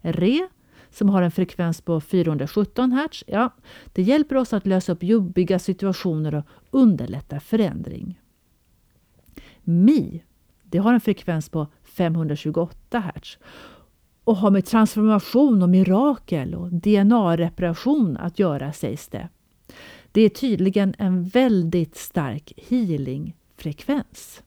Re 0.01 0.47
som 0.89 1.09
har 1.09 1.21
en 1.21 1.31
frekvens 1.31 1.81
på 1.81 2.01
417 2.01 2.91
Hz, 2.91 3.23
ja, 3.27 3.49
det 3.93 4.01
hjälper 4.01 4.35
oss 4.35 4.53
att 4.53 4.67
lösa 4.67 4.91
upp 4.91 5.03
jobbiga 5.03 5.59
situationer 5.59 6.35
och 6.35 6.45
underlätta 6.71 7.39
förändring. 7.39 8.19
Mi, 9.63 10.23
det 10.63 10.77
har 10.77 10.93
en 10.93 11.01
frekvens 11.01 11.49
på 11.49 11.67
528 11.83 12.99
Hz 12.99 13.37
och 14.23 14.37
har 14.37 14.51
med 14.51 14.65
transformation 14.65 15.63
och 15.63 15.69
mirakel 15.69 16.55
och 16.55 16.73
DNA-reparation 16.73 18.17
att 18.17 18.39
göra 18.39 18.73
sägs 18.73 19.07
det. 19.07 19.29
Det 20.11 20.21
är 20.21 20.29
tydligen 20.29 20.95
en 20.97 21.23
väldigt 21.23 21.95
stark 21.95 22.53
healing 22.69 23.35
Frekvens. 23.57 24.43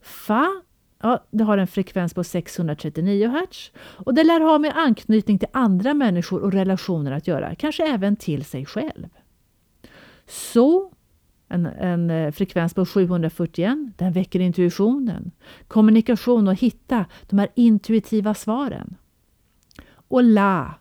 Fa 0.00 0.62
Ja, 1.02 1.24
det 1.30 1.44
har 1.44 1.58
en 1.58 1.66
frekvens 1.66 2.14
på 2.14 2.24
639 2.24 3.28
Hz 3.28 3.70
och 3.78 4.14
det 4.14 4.24
lär 4.24 4.40
ha 4.40 4.58
med 4.58 4.76
anknytning 4.76 5.38
till 5.38 5.48
andra 5.52 5.94
människor 5.94 6.42
och 6.42 6.52
relationer 6.52 7.12
att 7.12 7.26
göra, 7.26 7.54
kanske 7.54 7.86
även 7.86 8.16
till 8.16 8.44
sig 8.44 8.66
själv. 8.66 9.08
Så 10.26 10.92
en, 11.48 11.66
en 11.66 12.10
eh, 12.10 12.32
frekvens 12.32 12.74
på 12.74 12.86
741, 12.86 13.78
den 13.96 14.12
väcker 14.12 14.40
intuitionen, 14.40 15.30
kommunikation 15.68 16.48
och 16.48 16.54
hitta 16.54 17.04
de 17.28 17.38
här 17.38 17.48
intuitiva 17.54 18.34
svaren. 18.34 18.96
Och 20.08 20.22
La, 20.22 20.74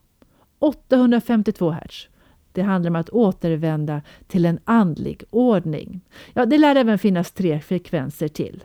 852 0.60 1.72
Hz. 1.72 2.09
Det 2.52 2.62
handlar 2.62 2.90
om 2.90 2.96
att 2.96 3.10
återvända 3.10 4.02
till 4.28 4.46
en 4.46 4.60
andlig 4.64 5.24
ordning. 5.30 6.02
Ja, 6.34 6.46
det 6.46 6.58
lär 6.58 6.76
även 6.76 7.00
finnas 7.00 7.32
tre 7.32 7.60
frekvenser 7.60 8.28
till. 8.28 8.64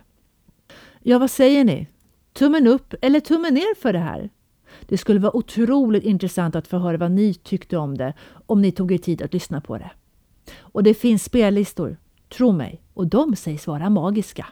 Ja, 1.03 1.19
vad 1.19 1.31
säger 1.31 1.65
ni? 1.65 1.87
Tummen 2.33 2.67
upp 2.67 2.95
eller 3.03 3.21
tummen 3.21 3.55
ner 3.55 3.75
för 3.75 3.93
det 3.93 3.99
här? 3.99 4.31
Det 4.81 4.99
skulle 4.99 5.21
vara 5.21 5.37
otroligt 5.37 6.05
intressant 6.05 6.57
att 6.57 6.67
få 6.67 6.79
höra 6.79 6.97
vad 6.97 7.11
ni 7.11 7.35
tyckte 7.35 7.77
om 7.77 7.97
det 7.99 8.15
om 8.47 8.63
ni 8.63 8.73
tog 8.73 8.93
er 8.93 8.99
tid 8.99 9.23
att 9.23 9.33
lyssna 9.33 9.61
på 9.61 9.79
det. 9.79 9.91
Och 10.59 10.83
det 10.83 10.95
finns 10.95 11.25
spellistor, 11.25 11.97
tro 12.29 12.53
mig, 12.53 12.83
och 12.95 13.07
de 13.07 13.37
sägs 13.37 13.67
vara 13.67 13.91
magiska. 13.91 14.47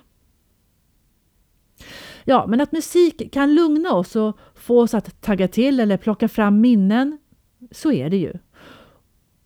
Ja, 2.25 2.47
men 2.49 2.61
att 2.61 2.73
musik 2.73 3.33
kan 3.33 3.55
lugna 3.55 3.93
oss 3.93 4.17
och 4.17 4.39
få 4.55 4.81
oss 4.81 4.95
att 4.95 5.21
tagga 5.21 5.49
till 5.49 5.81
eller 5.81 5.97
plocka 5.97 6.29
fram 6.29 6.61
minnen, 6.61 7.19
så 7.71 7.93
är 7.93 8.11
det 8.11 8.17
ju. 8.17 8.33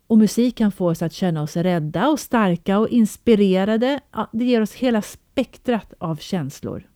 Och 0.07 0.17
musik 0.17 0.57
kan 0.57 0.71
få 0.71 0.89
oss 0.89 1.01
att 1.01 1.13
känna 1.13 1.41
oss 1.41 1.57
rädda 1.57 2.07
och 2.07 2.19
starka 2.19 2.79
och 2.79 2.89
inspirerade. 2.89 3.99
Ja, 4.11 4.29
det 4.33 4.45
ger 4.45 4.61
oss 4.61 4.73
hela 4.73 5.01
spektrat 5.01 5.93
av 5.97 6.15
känslor. 6.15 6.87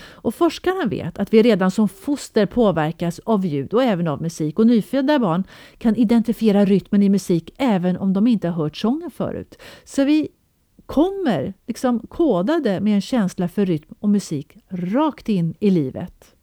Och 0.00 0.34
forskarna 0.34 0.84
vet 0.84 1.18
att 1.18 1.34
vi 1.34 1.42
redan 1.42 1.70
som 1.70 1.88
foster 1.88 2.46
påverkas 2.46 3.18
av 3.24 3.46
ljud 3.46 3.74
och 3.74 3.82
även 3.82 4.08
av 4.08 4.22
musik 4.22 4.58
och 4.58 4.66
nyfödda 4.66 5.18
barn 5.18 5.44
kan 5.78 5.96
identifiera 5.96 6.64
rytmen 6.64 7.02
i 7.02 7.08
musik 7.08 7.54
även 7.58 7.96
om 7.96 8.12
de 8.12 8.26
inte 8.26 8.48
har 8.48 8.64
hört 8.64 8.76
sången 8.76 9.10
förut. 9.10 9.58
Så 9.84 10.04
vi 10.04 10.28
kommer 10.86 11.54
liksom 11.66 11.98
kodade 11.98 12.80
med 12.80 12.94
en 12.94 13.00
känsla 13.00 13.48
för 13.48 13.66
rytm 13.66 13.94
och 14.00 14.08
musik 14.08 14.56
rakt 14.68 15.28
in 15.28 15.54
i 15.60 15.70
livet. 15.70 16.34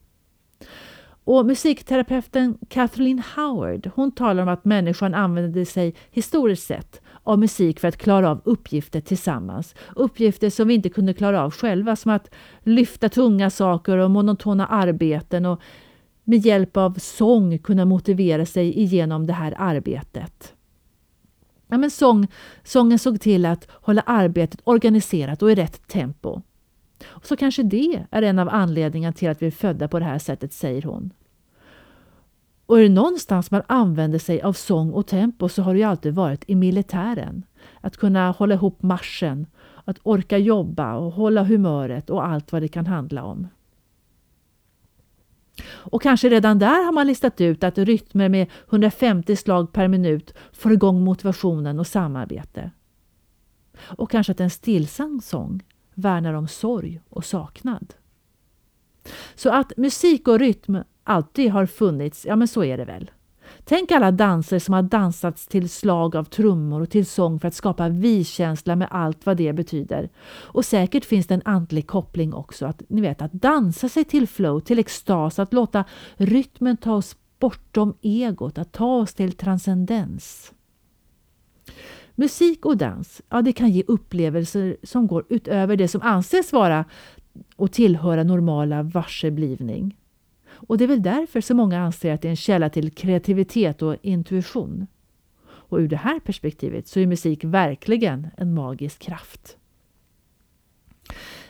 Och 1.25 1.45
musikterapeuten 1.45 2.57
Kathleen 2.69 3.21
Howard 3.35 3.91
hon 3.95 4.11
talar 4.11 4.43
om 4.43 4.49
att 4.49 4.65
människan 4.65 5.13
använder 5.13 5.65
sig 5.65 5.95
historiskt 6.11 6.67
sett 6.67 7.01
av 7.23 7.39
musik 7.39 7.79
för 7.79 7.88
att 7.88 7.97
klara 7.97 8.29
av 8.29 8.41
uppgifter 8.45 9.01
tillsammans. 9.01 9.75
Uppgifter 9.95 10.49
som 10.49 10.67
vi 10.67 10.73
inte 10.73 10.89
kunde 10.89 11.13
klara 11.13 11.43
av 11.43 11.51
själva 11.51 11.95
som 11.95 12.11
att 12.11 12.29
lyfta 12.63 13.09
tunga 13.09 13.49
saker 13.49 13.97
och 13.97 14.11
monotona 14.11 14.67
arbeten 14.67 15.45
och 15.45 15.61
med 16.23 16.39
hjälp 16.39 16.77
av 16.77 16.93
sång 16.99 17.57
kunna 17.57 17.85
motivera 17.85 18.45
sig 18.45 18.79
igenom 18.79 19.27
det 19.27 19.33
här 19.33 19.55
arbetet. 19.57 20.53
Ja, 21.67 21.77
men 21.77 21.91
sång, 21.91 22.27
sången 22.63 22.99
såg 22.99 23.21
till 23.21 23.45
att 23.45 23.67
hålla 23.71 24.01
arbetet 24.01 24.61
organiserat 24.63 25.41
och 25.41 25.51
i 25.51 25.55
rätt 25.55 25.88
tempo. 25.88 26.41
Och 27.15 27.25
så 27.25 27.36
kanske 27.36 27.63
det 27.63 28.06
är 28.12 28.21
en 28.21 28.39
av 28.39 28.49
anledningarna 28.49 29.13
till 29.13 29.30
att 29.30 29.41
vi 29.41 29.47
är 29.47 29.51
födda 29.51 29.88
på 29.88 29.99
det 29.99 30.06
här 30.06 30.19
sättet, 30.19 30.54
säger 30.54 30.82
hon. 30.82 31.13
Och 32.65 32.80
är 32.80 32.84
det 32.84 32.89
någonstans 32.89 33.51
man 33.51 33.62
använder 33.67 34.19
sig 34.19 34.41
av 34.41 34.54
sång 34.54 34.91
och 34.91 35.08
tempo 35.08 35.49
så 35.49 35.62
har 35.62 35.73
det 35.73 35.80
ju 35.80 35.86
alltid 35.86 36.13
varit 36.13 36.43
i 36.47 36.56
militären. 36.56 37.43
Att 37.82 37.97
kunna 37.97 38.32
hålla 38.32 38.54
ihop 38.54 38.84
marschen, 38.84 39.47
att 39.86 39.99
orka 40.04 40.38
jobba 40.38 40.95
och 40.95 41.12
hålla 41.12 41.43
humöret 41.43 42.10
och 42.10 42.25
allt 42.25 42.51
vad 42.51 42.62
det 42.62 42.67
kan 42.67 42.88
handla 42.88 43.23
om. 43.23 43.47
Och 45.67 46.01
kanske 46.01 46.30
redan 46.30 46.60
där 46.60 46.86
har 46.86 46.91
man 46.91 47.08
listat 47.08 47.41
ut 47.41 47.63
att 47.63 47.78
rytmer 47.78 48.30
med 48.30 48.47
150 48.69 49.36
slag 49.36 49.73
per 49.73 49.88
minut 49.88 50.34
får 50.51 50.73
igång 50.73 51.04
motivationen 51.04 51.80
och 51.80 51.88
samarbete. 51.88 52.71
Och 53.78 54.12
kanske 54.12 54.32
att 54.32 54.39
en 54.39 54.49
stillsam 54.49 55.21
sång 55.21 55.63
värnar 55.95 56.34
om 56.34 56.47
sorg 56.47 57.01
och 57.10 57.25
saknad. 57.25 57.93
Så 59.36 59.49
att 59.49 59.77
musik 59.77 60.27
och 60.27 60.39
rytm 60.39 60.77
alltid 61.03 61.51
har 61.51 61.65
funnits, 61.65 62.25
ja 62.25 62.36
men 62.36 62.47
så 62.47 62.63
är 62.63 62.77
det 62.77 62.86
väl. 62.86 63.12
Tänk 63.63 63.91
alla 63.91 64.12
danser 64.12 64.60
som 64.60 64.73
har 64.73 64.81
dansats 64.81 65.47
till 65.47 65.69
slag 65.69 66.15
av 66.15 66.23
trummor 66.23 66.81
och 66.81 66.89
till 66.89 67.05
sång 67.05 67.39
för 67.39 67.47
att 67.47 67.53
skapa 67.53 67.89
vi-känsla 67.89 68.75
med 68.75 68.88
allt 68.91 69.25
vad 69.25 69.38
det 69.38 69.53
betyder. 69.53 70.10
Och 70.27 70.65
säkert 70.65 71.05
finns 71.05 71.27
det 71.27 71.34
en 71.34 71.41
andlig 71.45 71.88
koppling 71.88 72.34
också, 72.34 72.65
att 72.65 72.81
ni 72.88 73.01
vet 73.01 73.21
att 73.21 73.34
dansa 73.34 73.89
sig 73.89 74.03
till 74.03 74.27
flow, 74.27 74.60
till 74.60 74.79
extas, 74.79 75.39
att 75.39 75.53
låta 75.53 75.86
rytmen 76.15 76.77
ta 76.77 76.93
oss 76.93 77.15
bortom 77.39 77.97
egot, 78.01 78.58
att 78.58 78.71
ta 78.71 78.95
oss 78.95 79.13
till 79.13 79.31
transcendens. 79.31 80.53
Musik 82.15 82.65
och 82.65 82.78
dans, 82.78 83.21
ja 83.30 83.41
det 83.41 83.54
kan 83.54 83.69
ge 83.69 83.84
upplevelser 83.88 84.78
som 84.84 85.08
går 85.08 85.25
utöver 85.30 85.75
det 85.75 85.88
som 85.88 86.01
anses 86.01 86.54
vara 86.54 86.86
och 87.56 87.71
tillhöra 87.71 88.23
normala 88.23 88.84
varseblivning. 88.84 89.97
Och 90.67 90.78
det 90.78 90.84
är 90.84 90.88
väl 90.88 91.04
därför 91.04 91.41
så 91.41 91.56
många 91.56 91.80
anser 91.80 92.13
att 92.13 92.21
det 92.21 92.28
är 92.28 92.30
en 92.30 92.36
källa 92.36 92.69
till 92.69 92.91
kreativitet 92.91 93.82
och 93.82 93.95
intuition. 94.01 94.88
Och 95.47 95.78
ur 95.78 95.88
det 95.88 95.97
här 95.97 96.19
perspektivet 96.19 96.88
så 96.88 96.99
är 96.99 97.08
musik 97.08 97.43
verkligen 97.43 98.28
en 98.38 98.54
magisk 98.54 98.99
kraft. 98.99 99.58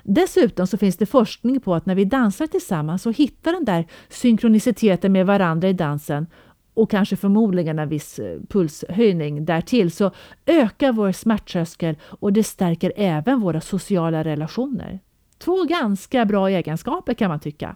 Dessutom 0.04 0.67
så 0.67 0.78
finns 0.78 0.97
det 0.97 1.06
forskning 1.06 1.60
på 1.60 1.75
att 1.75 1.86
när 1.86 1.95
vi 1.95 2.06
dansar 2.06 2.47
tillsammans 2.47 3.06
och 3.06 3.13
hittar 3.13 3.51
den 3.51 3.65
där 3.65 3.86
synkroniciteten 4.10 5.12
med 5.12 5.25
varandra 5.25 5.69
i 5.69 5.73
dansen 5.73 6.28
och 6.75 6.91
kanske 6.91 7.15
förmodligen 7.15 7.79
en 7.79 7.89
viss 7.89 8.19
eh, 8.19 8.39
pulshöjning 8.49 9.45
därtill 9.45 9.91
så 9.91 10.11
ökar 10.45 10.91
vår 10.91 11.11
smärttröskel 11.11 11.97
och 12.01 12.33
det 12.33 12.43
stärker 12.43 12.93
även 12.95 13.39
våra 13.39 13.61
sociala 13.61 14.23
relationer. 14.23 14.99
Två 15.38 15.63
ganska 15.63 16.25
bra 16.25 16.49
egenskaper 16.49 17.13
kan 17.13 17.29
man 17.29 17.39
tycka. 17.39 17.75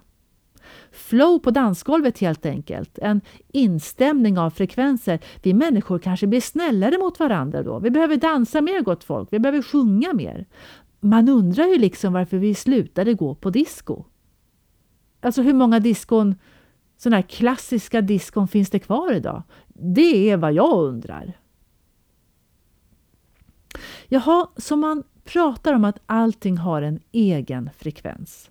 Flow 0.91 1.39
på 1.39 1.51
dansgolvet 1.51 2.19
helt 2.19 2.45
enkelt. 2.45 2.99
En 2.99 3.21
instämning 3.47 4.37
av 4.37 4.49
frekvenser. 4.49 5.19
Vi 5.43 5.53
människor 5.53 5.99
kanske 5.99 6.27
blir 6.27 6.41
snällare 6.41 6.97
mot 6.97 7.19
varandra 7.19 7.63
då. 7.63 7.79
Vi 7.79 7.89
behöver 7.89 8.17
dansa 8.17 8.61
mer 8.61 8.81
gott 8.81 9.03
folk. 9.03 9.29
Vi 9.31 9.39
behöver 9.39 9.61
sjunga 9.61 10.13
mer. 10.13 10.45
Man 10.99 11.29
undrar 11.29 11.65
ju 11.65 11.77
liksom 11.77 12.13
varför 12.13 12.37
vi 12.37 12.55
slutade 12.55 13.13
gå 13.13 13.35
på 13.35 13.49
disco. 13.49 14.05
Alltså 15.21 15.41
hur 15.41 15.53
många 15.53 15.79
diskon, 15.79 16.35
sådana 16.99 17.15
här 17.15 17.21
klassiska 17.21 18.01
diskon 18.01 18.47
finns 18.47 18.69
det 18.69 18.79
kvar 18.79 19.13
idag? 19.13 19.43
Det 19.73 20.29
är 20.29 20.37
vad 20.37 20.53
jag 20.53 20.83
undrar. 20.83 21.37
Jaha, 24.07 24.47
så 24.57 24.75
man 24.75 25.03
pratar 25.23 25.73
om 25.73 25.85
att 25.85 25.99
allting 26.05 26.57
har 26.57 26.81
en 26.81 26.99
egen 27.11 27.69
frekvens. 27.77 28.49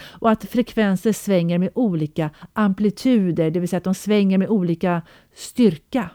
Och 0.00 0.30
att 0.30 0.44
frekvenser 0.44 1.12
svänger 1.12 1.58
med 1.58 1.70
olika 1.74 2.30
amplituder, 2.52 3.50
det 3.50 3.60
vill 3.60 3.68
säga 3.68 3.78
att 3.78 3.84
de 3.84 3.94
svänger 3.94 4.38
med 4.38 4.48
olika 4.48 5.02
styrka. 5.34 6.10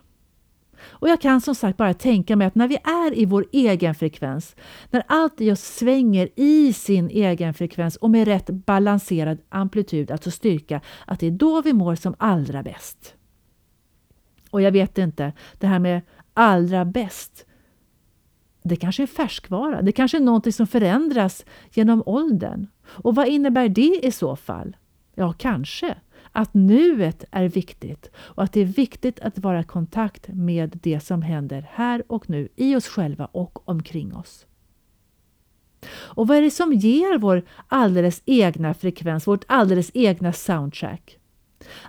Och 0.81 1.09
jag 1.09 1.21
kan 1.21 1.41
som 1.41 1.55
sagt 1.55 1.77
bara 1.77 1.93
tänka 1.93 2.35
mig 2.35 2.47
att 2.47 2.55
när 2.55 2.67
vi 2.67 2.75
är 2.75 3.17
i 3.17 3.25
vår 3.25 3.45
egen 3.51 3.95
frekvens, 3.95 4.55
när 4.89 5.03
allt 5.07 5.41
i 5.41 5.51
oss 5.51 5.61
svänger 5.61 6.29
i 6.35 6.73
sin 6.73 7.09
egen 7.09 7.53
frekvens 7.53 7.95
och 7.95 8.09
med 8.09 8.27
rätt 8.27 8.49
balanserad 8.49 9.37
amplitud, 9.49 10.11
alltså 10.11 10.31
styrka, 10.31 10.81
att 11.05 11.19
det 11.19 11.27
är 11.27 11.31
då 11.31 11.61
vi 11.61 11.73
mår 11.73 11.95
som 11.95 12.15
allra 12.17 12.63
bäst. 12.63 13.15
Och 14.51 14.61
jag 14.61 14.71
vet 14.71 14.97
inte, 14.97 15.33
det 15.57 15.67
här 15.67 15.79
med 15.79 16.01
allra 16.33 16.85
bäst, 16.85 17.45
det 18.63 18.75
kanske 18.75 19.03
är 19.03 19.07
färskvara, 19.07 19.81
det 19.81 19.91
kanske 19.91 20.17
är 20.17 20.21
någonting 20.21 20.53
som 20.53 20.67
förändras 20.67 21.45
genom 21.73 22.03
åldern. 22.05 22.67
Och 22.85 23.15
vad 23.15 23.27
innebär 23.27 23.69
det 23.69 23.99
i 24.03 24.11
så 24.11 24.35
fall? 24.35 24.77
Ja, 25.15 25.33
kanske 25.37 25.95
att 26.31 26.53
nuet 26.53 27.23
är 27.31 27.49
viktigt 27.49 28.11
och 28.15 28.43
att 28.43 28.53
det 28.53 28.61
är 28.61 28.65
viktigt 28.65 29.19
att 29.19 29.39
vara 29.39 29.59
i 29.59 29.63
kontakt 29.63 30.27
med 30.27 30.79
det 30.83 30.99
som 30.99 31.21
händer 31.21 31.67
här 31.71 32.03
och 32.07 32.29
nu 32.29 32.49
i 32.55 32.75
oss 32.75 32.87
själva 32.87 33.25
och 33.25 33.69
omkring 33.69 34.15
oss. 34.15 34.45
Och 35.91 36.27
vad 36.27 36.37
är 36.37 36.41
det 36.41 36.51
som 36.51 36.73
ger 36.73 37.17
vår 37.17 37.43
alldeles 37.67 38.21
egna 38.25 38.73
frekvens, 38.73 39.27
vårt 39.27 39.43
alldeles 39.47 39.91
egna 39.93 40.33
soundtrack? 40.33 41.19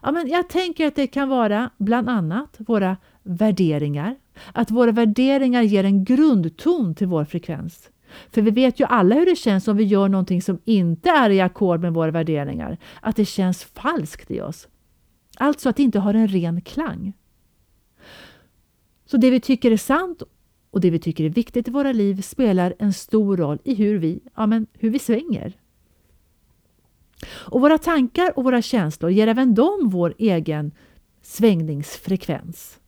Ja, 0.02 0.12
men 0.12 0.28
jag 0.28 0.48
tänker 0.48 0.86
att 0.86 0.96
det 0.96 1.06
kan 1.06 1.28
vara 1.28 1.70
bland 1.78 2.08
annat 2.08 2.56
våra 2.58 2.96
värderingar. 3.22 4.16
Att 4.52 4.70
våra 4.70 4.92
värderingar 4.92 5.62
ger 5.62 5.84
en 5.84 6.04
grundton 6.04 6.94
till 6.94 7.06
vår 7.06 7.24
frekvens. 7.24 7.89
För 8.30 8.42
vi 8.42 8.50
vet 8.50 8.80
ju 8.80 8.84
alla 8.84 9.14
hur 9.14 9.26
det 9.26 9.36
känns 9.36 9.68
om 9.68 9.76
vi 9.76 9.84
gör 9.84 10.08
någonting 10.08 10.42
som 10.42 10.58
inte 10.64 11.10
är 11.10 11.30
i 11.30 11.40
ackord 11.40 11.80
med 11.80 11.94
våra 11.94 12.10
värderingar. 12.10 12.78
Att 13.00 13.16
det 13.16 13.24
känns 13.24 13.64
falskt 13.64 14.30
i 14.30 14.40
oss. 14.40 14.68
Alltså 15.36 15.68
att 15.68 15.76
det 15.76 15.82
inte 15.82 15.98
har 15.98 16.14
en 16.14 16.28
ren 16.28 16.60
klang. 16.60 17.12
Så 19.06 19.16
det 19.16 19.30
vi 19.30 19.40
tycker 19.40 19.70
är 19.70 19.76
sant 19.76 20.22
och 20.70 20.80
det 20.80 20.90
vi 20.90 20.98
tycker 20.98 21.24
är 21.24 21.28
viktigt 21.28 21.68
i 21.68 21.70
våra 21.70 21.92
liv 21.92 22.22
spelar 22.22 22.74
en 22.78 22.92
stor 22.92 23.36
roll 23.36 23.58
i 23.64 23.74
hur 23.74 23.98
vi, 23.98 24.20
ja, 24.36 24.46
men 24.46 24.66
hur 24.72 24.90
vi 24.90 24.98
svänger. 24.98 25.56
Och 27.28 27.60
våra 27.60 27.78
tankar 27.78 28.38
och 28.38 28.44
våra 28.44 28.62
känslor 28.62 29.10
ger 29.10 29.26
även 29.26 29.54
dem 29.54 29.88
vår 29.92 30.14
egen 30.18 30.72
svängningsfrekvens. 31.22 32.80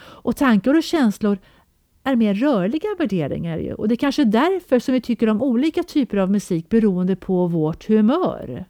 Och 0.00 0.36
tankar 0.36 0.76
och 0.76 0.82
känslor 0.82 1.38
är 2.04 2.16
mer 2.16 2.34
rörliga 2.34 2.88
värderingar 2.98 3.80
och 3.80 3.88
det 3.88 3.94
är 3.94 3.96
kanske 3.96 4.24
därför 4.24 4.78
som 4.78 4.94
vi 4.94 5.00
tycker 5.00 5.28
om 5.28 5.42
olika 5.42 5.82
typer 5.82 6.16
av 6.16 6.30
musik 6.30 6.68
beroende 6.68 7.16
på 7.16 7.46
vårt 7.46 7.88
humör. 7.88 8.64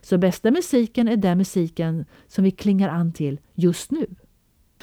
Så 0.00 0.18
bästa 0.18 0.50
musiken 0.50 1.08
är 1.08 1.16
den 1.16 1.38
musiken 1.38 2.04
som 2.26 2.44
vi 2.44 2.50
klingar 2.50 2.88
an 2.88 3.12
till 3.12 3.40
just 3.54 3.90
nu. 3.90 4.06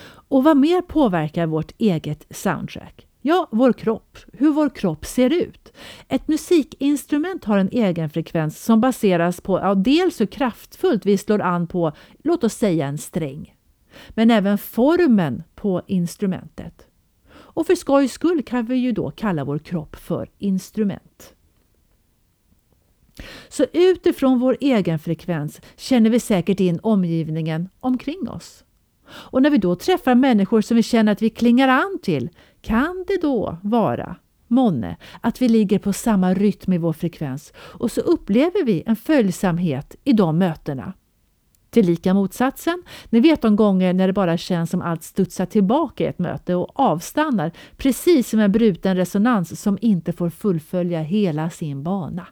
Och 0.07 0.43
vad 0.43 0.57
mer 0.57 0.81
påverkar 0.81 1.47
vårt 1.47 1.71
eget 1.77 2.25
soundtrack? 2.29 3.07
Ja, 3.21 3.47
vår 3.51 3.73
kropp. 3.73 4.17
Hur 4.33 4.51
vår 4.51 4.69
kropp 4.69 5.05
ser 5.05 5.33
ut. 5.33 5.73
Ett 6.07 6.27
musikinstrument 6.27 7.45
har 7.45 7.57
en 7.57 7.69
egen 7.71 8.09
frekvens 8.09 8.63
som 8.63 8.81
baseras 8.81 9.41
på 9.41 9.59
ja, 9.59 9.75
dels 9.75 10.21
hur 10.21 10.25
kraftfullt 10.25 11.05
vi 11.05 11.17
slår 11.17 11.41
an 11.41 11.67
på, 11.67 11.91
låt 12.23 12.43
oss 12.43 12.53
säga 12.53 12.87
en 12.87 12.97
sträng, 12.97 13.55
men 14.09 14.31
även 14.31 14.57
formen 14.57 15.43
på 15.55 15.81
instrumentet. 15.87 16.86
Och 17.57 17.67
för 17.67 17.75
skojs 17.75 18.11
skull 18.11 18.43
kan 18.43 18.65
vi 18.65 18.75
ju 18.75 18.91
då 18.91 19.11
kalla 19.11 19.43
vår 19.43 19.59
kropp 19.59 19.95
för 19.95 20.29
instrument. 20.37 21.33
Så 23.49 23.65
utifrån 23.73 24.39
vår 24.39 24.57
egen 24.59 24.99
frekvens 24.99 25.61
känner 25.75 26.09
vi 26.09 26.19
säkert 26.19 26.59
in 26.59 26.79
omgivningen 26.83 27.69
omkring 27.79 28.29
oss. 28.29 28.63
Och 29.07 29.41
när 29.41 29.49
vi 29.49 29.57
då 29.57 29.75
träffar 29.75 30.15
människor 30.15 30.61
som 30.61 30.77
vi 30.77 30.83
känner 30.83 31.11
att 31.11 31.21
vi 31.21 31.29
klingar 31.29 31.67
an 31.67 31.99
till 32.01 32.29
kan 32.61 33.05
det 33.07 33.21
då 33.21 33.57
vara 33.63 34.15
månne 34.47 34.97
att 35.21 35.41
vi 35.41 35.49
ligger 35.49 35.79
på 35.79 35.93
samma 35.93 36.33
rytm 36.33 36.73
i 36.73 36.77
vår 36.77 36.93
frekvens 36.93 37.53
och 37.57 37.91
så 37.91 38.01
upplever 38.01 38.63
vi 38.63 38.83
en 38.85 38.95
följsamhet 38.95 39.95
i 40.03 40.13
de 40.13 40.37
mötena. 40.37 40.93
Tillika 41.77 42.13
motsatsen, 42.13 42.83
ni 43.09 43.19
vet 43.19 43.41
de 43.41 43.55
gånger 43.55 43.93
när 43.93 44.07
det 44.07 44.13
bara 44.13 44.37
känns 44.37 44.69
som 44.69 44.81
allt 44.81 45.03
studsar 45.03 45.45
tillbaka 45.45 46.03
i 46.03 46.07
ett 46.07 46.19
möte 46.19 46.55
och 46.55 46.79
avstannar, 46.79 47.51
precis 47.77 48.29
som 48.29 48.39
en 48.39 48.51
bruten 48.51 48.95
resonans 48.95 49.61
som 49.61 49.77
inte 49.81 50.13
får 50.13 50.29
fullfölja 50.29 51.01
hela 51.01 51.49
sin 51.49 51.83
bana. 51.83 52.27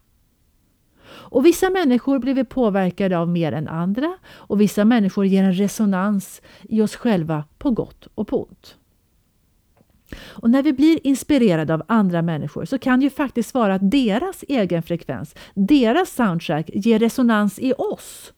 Och 1.07 1.45
Vissa 1.45 1.69
människor 1.69 2.19
blir 2.19 2.33
vi 2.33 2.43
påverkade 2.43 3.17
av 3.17 3.29
mer 3.29 3.51
än 3.51 3.67
andra 3.67 4.17
och 4.27 4.61
vissa 4.61 4.85
människor 4.85 5.25
ger 5.25 5.43
en 5.43 5.53
resonans 5.53 6.41
i 6.63 6.81
oss 6.81 6.95
själva 6.95 7.43
på 7.57 7.71
gott 7.71 8.07
och 8.15 8.27
på 8.27 8.43
ont. 8.43 8.75
Och 10.17 10.49
när 10.49 10.63
vi 10.63 10.73
blir 10.73 11.07
inspirerade 11.07 11.73
av 11.73 11.83
andra 11.87 12.21
människor 12.21 12.65
så 12.65 12.77
kan 12.77 12.99
det 12.99 13.03
ju 13.03 13.09
faktiskt 13.09 13.53
vara 13.53 13.75
att 13.75 13.91
deras 13.91 14.43
egen 14.47 14.83
frekvens, 14.83 15.35
deras 15.53 16.09
soundtrack 16.09 16.69
ger 16.73 16.99
resonans 16.99 17.59
i 17.59 17.73
oss 17.73 18.31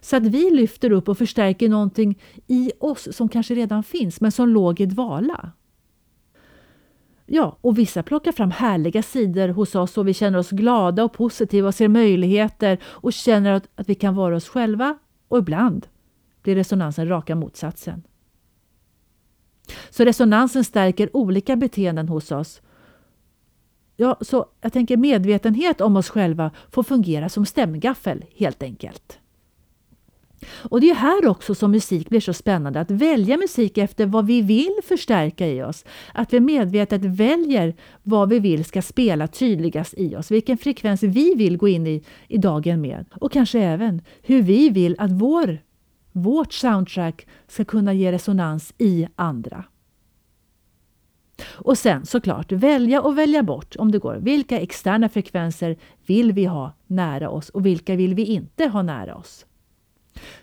så 0.00 0.16
att 0.16 0.26
vi 0.26 0.50
lyfter 0.50 0.92
upp 0.92 1.08
och 1.08 1.18
förstärker 1.18 1.68
någonting 1.68 2.18
i 2.46 2.72
oss 2.80 3.16
som 3.16 3.28
kanske 3.28 3.54
redan 3.54 3.82
finns 3.82 4.20
men 4.20 4.32
som 4.32 4.48
låg 4.48 4.80
i 4.80 4.86
dvala. 4.86 5.52
Ja, 7.32 7.56
och 7.60 7.78
vissa 7.78 8.02
plockar 8.02 8.32
fram 8.32 8.50
härliga 8.50 9.02
sidor 9.02 9.48
hos 9.48 9.74
oss 9.74 9.98
och 9.98 10.08
vi 10.08 10.14
känner 10.14 10.38
oss 10.38 10.50
glada 10.50 11.04
och 11.04 11.12
positiva 11.12 11.68
och 11.68 11.74
ser 11.74 11.88
möjligheter 11.88 12.78
och 12.84 13.12
känner 13.12 13.52
att, 13.52 13.68
att 13.74 13.88
vi 13.88 13.94
kan 13.94 14.14
vara 14.14 14.36
oss 14.36 14.48
själva. 14.48 14.98
Och 15.28 15.38
ibland 15.38 15.86
blir 16.42 16.54
resonansen 16.54 17.08
raka 17.08 17.34
motsatsen. 17.34 18.02
Så 19.90 20.04
resonansen 20.04 20.64
stärker 20.64 21.16
olika 21.16 21.56
beteenden 21.56 22.08
hos 22.08 22.32
oss. 22.32 22.62
Ja, 23.96 24.18
så 24.20 24.46
jag 24.60 24.72
tänker 24.72 24.96
medvetenhet 24.96 25.80
om 25.80 25.96
oss 25.96 26.10
själva 26.10 26.50
får 26.70 26.82
fungera 26.82 27.28
som 27.28 27.46
stämgaffel 27.46 28.24
helt 28.36 28.62
enkelt. 28.62 29.19
Och 30.46 30.80
det 30.80 30.90
är 30.90 30.94
här 30.94 31.26
också 31.26 31.54
som 31.54 31.70
musik 31.70 32.08
blir 32.08 32.20
så 32.20 32.32
spännande, 32.32 32.80
att 32.80 32.90
välja 32.90 33.36
musik 33.36 33.78
efter 33.78 34.06
vad 34.06 34.26
vi 34.26 34.42
vill 34.42 34.76
förstärka 34.84 35.46
i 35.46 35.62
oss. 35.62 35.84
Att 36.14 36.32
vi 36.32 36.40
medvetet 36.40 37.04
väljer 37.04 37.74
vad 38.02 38.28
vi 38.28 38.38
vill 38.38 38.64
ska 38.64 38.82
spela 38.82 39.28
tydligast 39.28 39.94
i 39.96 40.16
oss, 40.16 40.30
vilken 40.30 40.58
frekvens 40.58 41.02
vi 41.02 41.34
vill 41.34 41.56
gå 41.56 41.68
in 41.68 41.86
i, 41.86 42.04
i 42.28 42.38
dagen 42.38 42.80
med. 42.80 43.06
Och 43.20 43.32
kanske 43.32 43.60
även 43.60 44.02
hur 44.22 44.42
vi 44.42 44.68
vill 44.70 44.96
att 44.98 45.12
vår, 45.12 45.58
vårt 46.12 46.52
soundtrack 46.52 47.26
ska 47.48 47.64
kunna 47.64 47.92
ge 47.92 48.12
resonans 48.12 48.74
i 48.78 49.06
andra. 49.16 49.64
Och 51.48 51.78
sen 51.78 52.06
såklart 52.06 52.52
välja 52.52 53.02
och 53.02 53.18
välja 53.18 53.42
bort 53.42 53.76
om 53.76 53.92
det 53.92 53.98
går. 53.98 54.14
Vilka 54.14 54.60
externa 54.60 55.08
frekvenser 55.08 55.76
vill 56.06 56.32
vi 56.32 56.44
ha 56.44 56.72
nära 56.86 57.30
oss 57.30 57.48
och 57.48 57.66
vilka 57.66 57.96
vill 57.96 58.14
vi 58.14 58.24
inte 58.24 58.66
ha 58.66 58.82
nära 58.82 59.16
oss? 59.16 59.46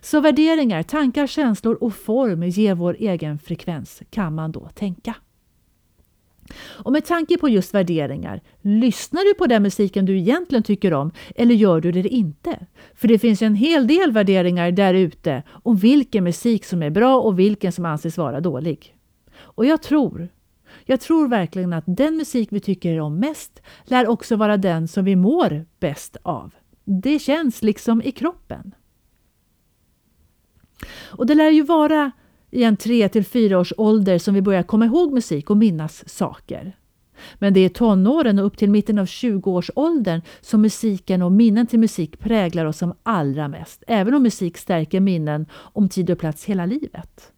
Så 0.01 0.21
värderingar, 0.21 0.83
tankar, 0.83 1.27
känslor 1.27 1.75
och 1.83 1.95
form 1.95 2.43
ger 2.43 2.75
vår 2.75 2.95
egen 2.99 3.39
frekvens, 3.39 4.01
kan 4.09 4.35
man 4.35 4.51
då 4.51 4.69
tänka. 4.75 5.15
Och 6.59 6.91
med 6.91 7.05
tanke 7.05 7.37
på 7.37 7.49
just 7.49 7.73
värderingar, 7.73 8.41
lyssnar 8.61 9.21
du 9.25 9.33
på 9.33 9.45
den 9.45 9.63
musiken 9.63 10.05
du 10.05 10.17
egentligen 10.17 10.63
tycker 10.63 10.93
om 10.93 11.11
eller 11.35 11.55
gör 11.55 11.81
du 11.81 11.91
det 11.91 12.09
inte? 12.09 12.65
För 12.95 13.07
det 13.07 13.19
finns 13.19 13.41
en 13.41 13.55
hel 13.55 13.87
del 13.87 14.11
värderingar 14.11 14.71
där 14.71 14.93
ute 14.93 15.43
om 15.49 15.75
vilken 15.75 16.23
musik 16.23 16.65
som 16.65 16.83
är 16.83 16.89
bra 16.89 17.19
och 17.19 17.39
vilken 17.39 17.71
som 17.71 17.85
anses 17.85 18.17
vara 18.17 18.39
dålig. 18.39 18.95
Och 19.39 19.65
jag 19.65 19.81
tror, 19.81 20.29
jag 20.85 21.01
tror 21.01 21.27
verkligen 21.27 21.73
att 21.73 21.83
den 21.87 22.17
musik 22.17 22.47
vi 22.51 22.59
tycker 22.59 22.99
om 22.99 23.19
mest 23.19 23.61
lär 23.83 24.07
också 24.07 24.35
vara 24.35 24.57
den 24.57 24.87
som 24.87 25.05
vi 25.05 25.15
mår 25.15 25.65
bäst 25.79 26.17
av. 26.23 26.53
Det 26.83 27.19
känns 27.19 27.61
liksom 27.61 28.01
i 28.01 28.11
kroppen. 28.11 28.71
Och 30.89 31.25
det 31.25 31.35
lär 31.35 31.49
ju 31.49 31.63
vara 31.63 32.11
i 32.51 32.63
en 32.63 32.77
3 32.77 33.09
till 33.09 33.25
4 33.25 33.59
års 33.59 33.73
ålder 33.77 34.19
som 34.19 34.33
vi 34.33 34.41
börjar 34.41 34.63
komma 34.63 34.85
ihåg 34.85 35.13
musik 35.13 35.49
och 35.49 35.57
minnas 35.57 36.09
saker. 36.09 36.75
Men 37.39 37.53
det 37.53 37.59
är 37.59 37.69
tonåren 37.69 38.39
och 38.39 38.45
upp 38.45 38.57
till 38.57 38.69
mitten 38.69 38.99
av 38.99 39.05
20-årsåldern 39.05 40.21
som 40.41 40.61
musiken 40.61 41.21
och 41.21 41.31
minnen 41.31 41.67
till 41.67 41.79
musik 41.79 42.19
präglar 42.19 42.65
oss 42.65 42.77
som 42.77 42.93
allra 43.03 43.47
mest, 43.47 43.83
även 43.87 44.13
om 44.13 44.23
musik 44.23 44.57
stärker 44.57 44.99
minnen 44.99 45.45
om 45.53 45.89
tid 45.89 46.09
och 46.09 46.19
plats 46.19 46.45
hela 46.45 46.65
livet. 46.65 47.31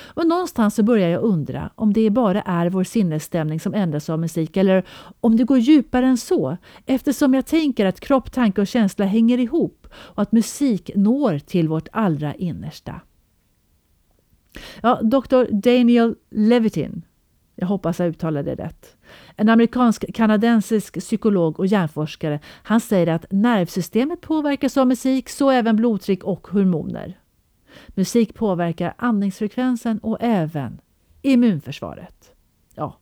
Och 0.00 0.26
någonstans 0.26 0.74
så 0.74 0.82
börjar 0.82 1.08
jag 1.08 1.22
undra 1.22 1.70
om 1.74 1.92
det 1.92 2.10
bara 2.10 2.42
är 2.42 2.70
vår 2.70 2.84
sinnesstämning 2.84 3.60
som 3.60 3.74
ändras 3.74 4.10
av 4.10 4.18
musik 4.18 4.56
eller 4.56 4.84
om 5.20 5.36
det 5.36 5.44
går 5.44 5.58
djupare 5.58 6.06
än 6.06 6.16
så 6.16 6.56
eftersom 6.86 7.34
jag 7.34 7.46
tänker 7.46 7.86
att 7.86 8.00
kropp, 8.00 8.32
tanke 8.32 8.60
och 8.60 8.66
känsla 8.66 9.04
hänger 9.04 9.38
ihop 9.38 9.77
och 9.92 10.22
att 10.22 10.32
musik 10.32 10.90
når 10.94 11.38
till 11.38 11.68
vårt 11.68 11.88
allra 11.92 12.34
innersta. 12.34 13.00
Ja, 14.82 15.00
Dr. 15.02 15.52
Daniel 15.52 16.14
Levitin 16.30 17.02
Jag 17.54 17.66
hoppas 17.66 17.98
jag 17.98 18.08
uttalade 18.08 18.54
det 18.54 18.64
rätt. 18.64 18.96
En 19.36 19.48
amerikansk-kanadensisk 19.48 21.00
psykolog 21.00 21.60
och 21.60 21.66
hjärnforskare. 21.66 22.40
Han 22.44 22.80
säger 22.80 23.06
att 23.06 23.26
nervsystemet 23.30 24.20
påverkas 24.20 24.76
av 24.76 24.86
musik, 24.86 25.28
så 25.28 25.50
även 25.50 25.76
blodtryck 25.76 26.24
och 26.24 26.48
hormoner. 26.48 27.18
Musik 27.88 28.34
påverkar 28.34 28.94
andningsfrekvensen 28.98 29.98
och 29.98 30.18
även 30.20 30.80
immunförsvaret. 31.22 32.32
Ja, 32.74 32.98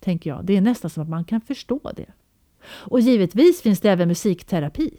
tänker 0.00 0.30
jag, 0.30 0.44
det 0.44 0.56
är 0.56 0.60
nästan 0.60 0.90
som 0.90 1.02
att 1.02 1.08
man 1.08 1.24
kan 1.24 1.40
förstå 1.40 1.92
det. 1.96 2.12
Och 2.62 3.00
givetvis 3.00 3.62
finns 3.62 3.80
det 3.80 3.90
även 3.90 4.08
musikterapi. 4.08 4.90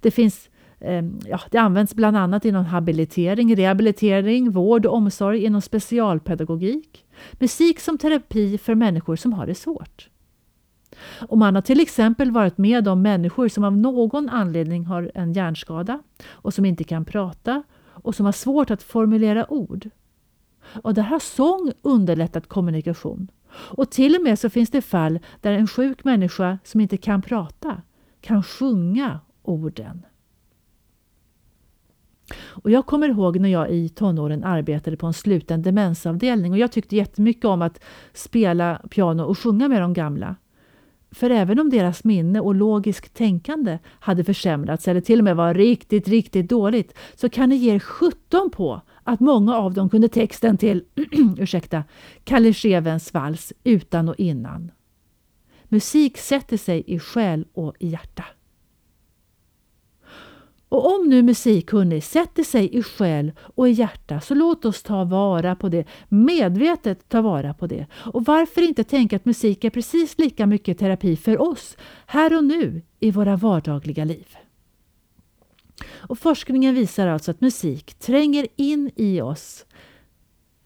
Det 0.00 0.10
finns 0.10 0.50
eh, 0.80 1.04
ja, 1.24 1.40
det 1.50 1.58
används 1.58 1.94
bland 1.94 2.16
annat 2.16 2.44
inom 2.44 2.64
habilitering, 2.64 3.56
rehabilitering, 3.56 4.50
vård 4.50 4.86
och 4.86 4.94
omsorg 4.94 5.44
inom 5.44 5.62
specialpedagogik. 5.62 7.04
Musik 7.32 7.80
som 7.80 7.98
terapi 7.98 8.58
för 8.58 8.74
människor 8.74 9.16
som 9.16 9.32
har 9.32 9.46
det 9.46 9.54
svårt. 9.54 10.08
Och 11.28 11.38
man 11.38 11.54
har 11.54 11.62
till 11.62 11.80
exempel 11.80 12.30
varit 12.30 12.58
med 12.58 12.88
om 12.88 13.02
människor 13.02 13.48
som 13.48 13.64
av 13.64 13.76
någon 13.76 14.28
anledning 14.28 14.84
har 14.84 15.10
en 15.14 15.32
hjärnskada 15.32 16.02
och 16.28 16.54
som 16.54 16.64
inte 16.64 16.84
kan 16.84 17.04
prata 17.04 17.62
och 17.86 18.14
som 18.14 18.26
har 18.26 18.32
svårt 18.32 18.70
att 18.70 18.82
formulera 18.82 19.52
ord. 19.52 19.90
Och 20.82 20.94
där 20.94 21.02
har 21.02 21.18
sång 21.18 21.72
underlättat 21.82 22.48
kommunikation. 22.48 23.28
Och 23.50 23.90
till 23.90 24.16
och 24.16 24.22
med 24.22 24.38
så 24.38 24.50
finns 24.50 24.70
det 24.70 24.82
fall 24.82 25.18
där 25.40 25.52
en 25.52 25.66
sjuk 25.66 26.04
människa 26.04 26.58
som 26.64 26.80
inte 26.80 26.96
kan 26.96 27.22
prata 27.22 27.82
kan 28.20 28.42
sjunga 28.42 29.20
orden. 29.48 30.06
Och 32.38 32.70
jag 32.70 32.86
kommer 32.86 33.08
ihåg 33.08 33.40
när 33.40 33.48
jag 33.48 33.70
i 33.70 33.88
tonåren 33.88 34.44
arbetade 34.44 34.96
på 34.96 35.06
en 35.06 35.12
sluten 35.12 35.62
demensavdelning 35.62 36.52
och 36.52 36.58
jag 36.58 36.72
tyckte 36.72 36.96
jättemycket 36.96 37.44
om 37.44 37.62
att 37.62 37.80
spela 38.12 38.82
piano 38.90 39.22
och 39.22 39.38
sjunga 39.38 39.68
med 39.68 39.82
de 39.82 39.92
gamla. 39.92 40.36
För 41.10 41.30
även 41.30 41.60
om 41.60 41.70
deras 41.70 42.04
minne 42.04 42.40
och 42.40 42.54
logiskt 42.54 43.14
tänkande 43.14 43.78
hade 43.84 44.24
försämrats 44.24 44.88
eller 44.88 45.00
till 45.00 45.18
och 45.18 45.24
med 45.24 45.36
var 45.36 45.54
riktigt, 45.54 46.08
riktigt 46.08 46.48
dåligt 46.48 46.94
så 47.14 47.28
kan 47.28 47.48
ni 47.48 47.56
ge 47.56 47.80
17 47.80 48.50
på 48.50 48.80
att 49.04 49.20
många 49.20 49.56
av 49.56 49.74
dem 49.74 49.88
kunde 49.88 50.08
texten 50.08 50.56
till 50.56 50.84
ursäkta, 51.38 51.84
Kalle 52.24 52.52
Schewens 52.52 53.14
vals 53.14 53.52
utan 53.64 54.08
och 54.08 54.18
innan. 54.18 54.70
Musik 55.68 56.18
sätter 56.18 56.56
sig 56.56 56.84
i 56.86 56.98
själ 56.98 57.46
och 57.52 57.74
i 57.78 57.88
hjärta. 57.88 58.24
Och 60.68 60.94
om 60.94 61.08
nu 61.08 61.22
musik 61.22 61.70
sätter 62.02 62.42
sig 62.42 62.76
i 62.76 62.82
själ 62.82 63.32
och 63.38 63.68
i 63.68 63.72
hjärta 63.72 64.20
så 64.20 64.34
låt 64.34 64.64
oss 64.64 64.82
ta 64.82 65.04
vara 65.04 65.56
på 65.56 65.68
det, 65.68 65.84
medvetet 66.08 67.08
ta 67.08 67.22
vara 67.22 67.54
på 67.54 67.66
det. 67.66 67.86
Och 67.92 68.24
varför 68.24 68.62
inte 68.62 68.84
tänka 68.84 69.16
att 69.16 69.24
musik 69.24 69.64
är 69.64 69.70
precis 69.70 70.18
lika 70.18 70.46
mycket 70.46 70.78
terapi 70.78 71.16
för 71.16 71.40
oss, 71.40 71.76
här 72.06 72.36
och 72.36 72.44
nu, 72.44 72.82
i 73.00 73.10
våra 73.10 73.36
vardagliga 73.36 74.04
liv. 74.04 74.36
Och 75.88 76.18
Forskningen 76.18 76.74
visar 76.74 77.06
alltså 77.06 77.30
att 77.30 77.40
musik 77.40 77.94
tränger 77.94 78.46
in 78.56 78.90
i 78.96 79.20
oss 79.20 79.64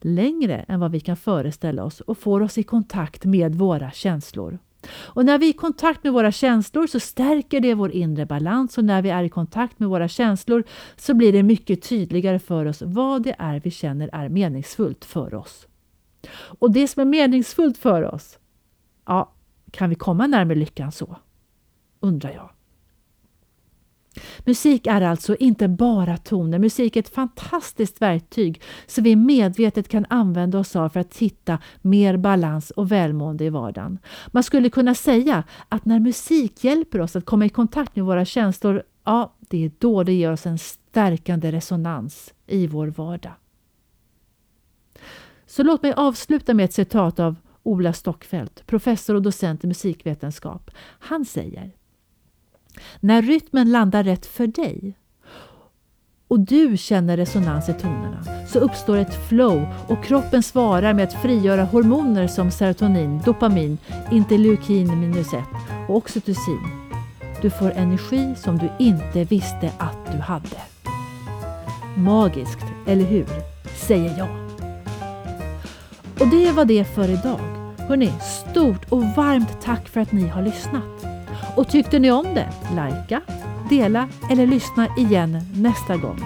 längre 0.01 0.65
än 0.69 0.81
vad 0.81 0.91
vi 0.91 1.01
kan 1.01 1.17
föreställa 1.17 1.85
oss 1.85 2.01
och 2.01 2.19
får 2.19 2.41
oss 2.41 2.59
i 2.59 2.63
kontakt 2.63 3.25
med 3.25 3.55
våra 3.55 3.91
känslor. 3.91 4.59
Och 4.91 5.25
när 5.25 5.39
vi 5.39 5.47
är 5.47 5.51
i 5.51 5.53
kontakt 5.53 6.05
med 6.05 6.13
våra 6.13 6.33
känslor 6.33 6.87
så 6.87 7.01
stärker 7.01 7.61
det 7.61 7.75
vår 7.75 7.91
inre 7.91 8.27
balans 8.27 8.79
och 8.79 8.85
när 8.85 9.03
vi 9.03 9.11
är 9.11 9.25
i 9.25 9.29
kontakt 9.29 9.79
med 9.79 9.89
våra 9.89 10.09
känslor 10.09 10.65
så 10.97 11.15
blir 11.15 11.33
det 11.33 11.43
mycket 11.43 11.83
tydligare 11.83 12.39
för 12.39 12.67
oss 12.67 12.83
vad 12.83 13.23
det 13.23 13.37
är 13.39 13.61
vi 13.61 13.71
känner 13.71 14.11
är 14.13 14.29
meningsfullt 14.29 15.05
för 15.05 15.35
oss. 15.35 15.67
Och 16.33 16.73
det 16.73 16.89
som 16.89 17.01
är 17.01 17.05
meningsfullt 17.05 17.79
för 17.79 18.15
oss, 18.15 18.39
ja, 19.07 19.33
kan 19.71 19.91
vi 19.91 19.97
komma 19.97 20.27
närmare 20.27 20.59
lyckan 20.59 20.93
så? 20.93 21.17
Undrar 22.01 22.31
jag. 22.31 22.51
Musik 24.45 24.87
är 24.87 25.01
alltså 25.01 25.37
inte 25.37 25.69
bara 25.69 26.17
toner. 26.17 26.59
Musik 26.59 26.97
är 26.97 27.01
ett 27.01 27.15
fantastiskt 27.15 28.03
verktyg 28.03 28.63
som 28.87 29.05
vi 29.05 29.17
medvetet 29.17 29.89
kan 29.89 30.07
använda 30.09 30.59
oss 30.59 30.77
av 30.77 30.89
för 30.89 31.01
att 31.01 31.17
hitta 31.17 31.59
mer 31.81 32.17
balans 32.17 32.71
och 32.71 32.93
välmående 32.93 33.45
i 33.45 33.51
vardagen. 33.51 33.99
Man 34.27 34.43
skulle 34.43 34.71
kunna 34.71 34.95
säga 34.95 35.45
att 35.69 35.85
när 35.85 36.01
musik 36.01 36.65
hjälper 36.65 37.01
oss 37.01 37.17
att 37.17 37.25
komma 37.25 37.45
i 37.45 37.49
kontakt 37.49 37.97
med 37.97 38.05
våra 38.05 38.25
känslor, 38.25 38.83
ja, 39.05 39.35
det 39.39 39.65
är 39.65 39.71
då 39.79 40.03
det 40.03 40.13
ger 40.13 40.33
oss 40.33 40.47
en 40.47 40.59
stärkande 40.59 41.53
resonans 41.53 42.35
i 42.47 42.67
vår 42.67 42.87
vardag. 42.87 43.33
Så 45.47 45.63
låt 45.63 45.83
mig 45.83 45.93
avsluta 45.93 46.55
med 46.55 46.65
ett 46.65 46.73
citat 46.73 47.21
av 47.21 47.37
Ola 47.63 47.93
Stockfeldt, 47.93 48.67
professor 48.67 49.15
och 49.15 49.23
docent 49.23 49.65
i 49.65 49.67
musikvetenskap. 49.67 50.71
Han 50.99 51.25
säger 51.25 51.73
när 53.01 53.23
rytmen 53.23 53.73
landar 53.73 54.05
rätt 54.05 54.27
för 54.27 54.47
dig 54.47 54.95
och 56.33 56.41
du 56.41 56.77
känner 56.77 57.17
resonans 57.17 57.69
i 57.69 57.73
tonerna 57.73 58.25
så 58.49 58.59
uppstår 58.59 58.97
ett 58.97 59.29
flow 59.29 59.67
och 59.89 60.05
kroppen 60.05 60.43
svarar 60.43 60.95
med 60.95 61.05
att 61.05 61.23
frigöra 61.23 61.65
hormoner 61.65 62.27
som 62.27 62.51
serotonin, 62.51 63.21
dopamin, 63.25 63.79
interleukin 64.11 65.01
minus 65.01 65.33
1 65.33 65.41
och 65.89 65.97
oxytocin. 65.97 66.61
Du 67.43 67.51
får 67.51 67.71
energi 67.71 68.35
som 68.37 68.59
du 68.59 68.71
inte 68.79 69.25
visste 69.25 69.73
att 69.79 70.13
du 70.13 70.19
hade. 70.19 70.63
Magiskt, 71.97 72.65
eller 72.87 73.05
hur? 73.05 73.27
Säger 73.87 74.19
jag. 74.19 74.29
Och 76.21 76.29
det 76.29 76.53
var 76.53 76.65
det 76.65 76.85
för 76.85 77.09
idag. 77.09 77.41
Hörrni, 77.79 78.13
stort 78.21 78.93
och 78.93 79.05
varmt 79.05 79.61
tack 79.63 79.89
för 79.89 80.01
att 80.01 80.13
ni 80.13 80.29
har 80.29 80.43
lyssnat. 80.43 81.12
Och 81.57 81.69
tyckte 81.69 81.99
ni 81.99 82.11
om 82.11 82.35
det? 82.35 82.49
Lajka, 82.75 83.21
dela 83.71 84.09
eller 84.31 84.47
lyssna 84.47 84.89
igen 84.97 85.39
nästa 85.55 85.97
gång. 85.97 86.21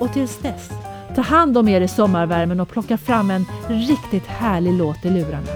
Och 0.00 0.12
tills 0.12 0.38
dess, 0.38 0.70
ta 1.14 1.22
hand 1.22 1.58
om 1.58 1.68
er 1.68 1.80
i 1.80 1.88
sommarvärmen 1.88 2.60
och 2.60 2.68
plocka 2.68 2.98
fram 2.98 3.30
en 3.30 3.46
riktigt 3.68 4.26
härlig 4.26 4.72
låt 4.72 5.04
i 5.04 5.10
lurarna. 5.10 5.46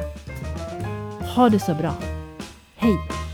Ha 1.35 1.49
det 1.49 1.59
så 1.59 1.75
bra. 1.75 1.93
Hej! 2.77 3.28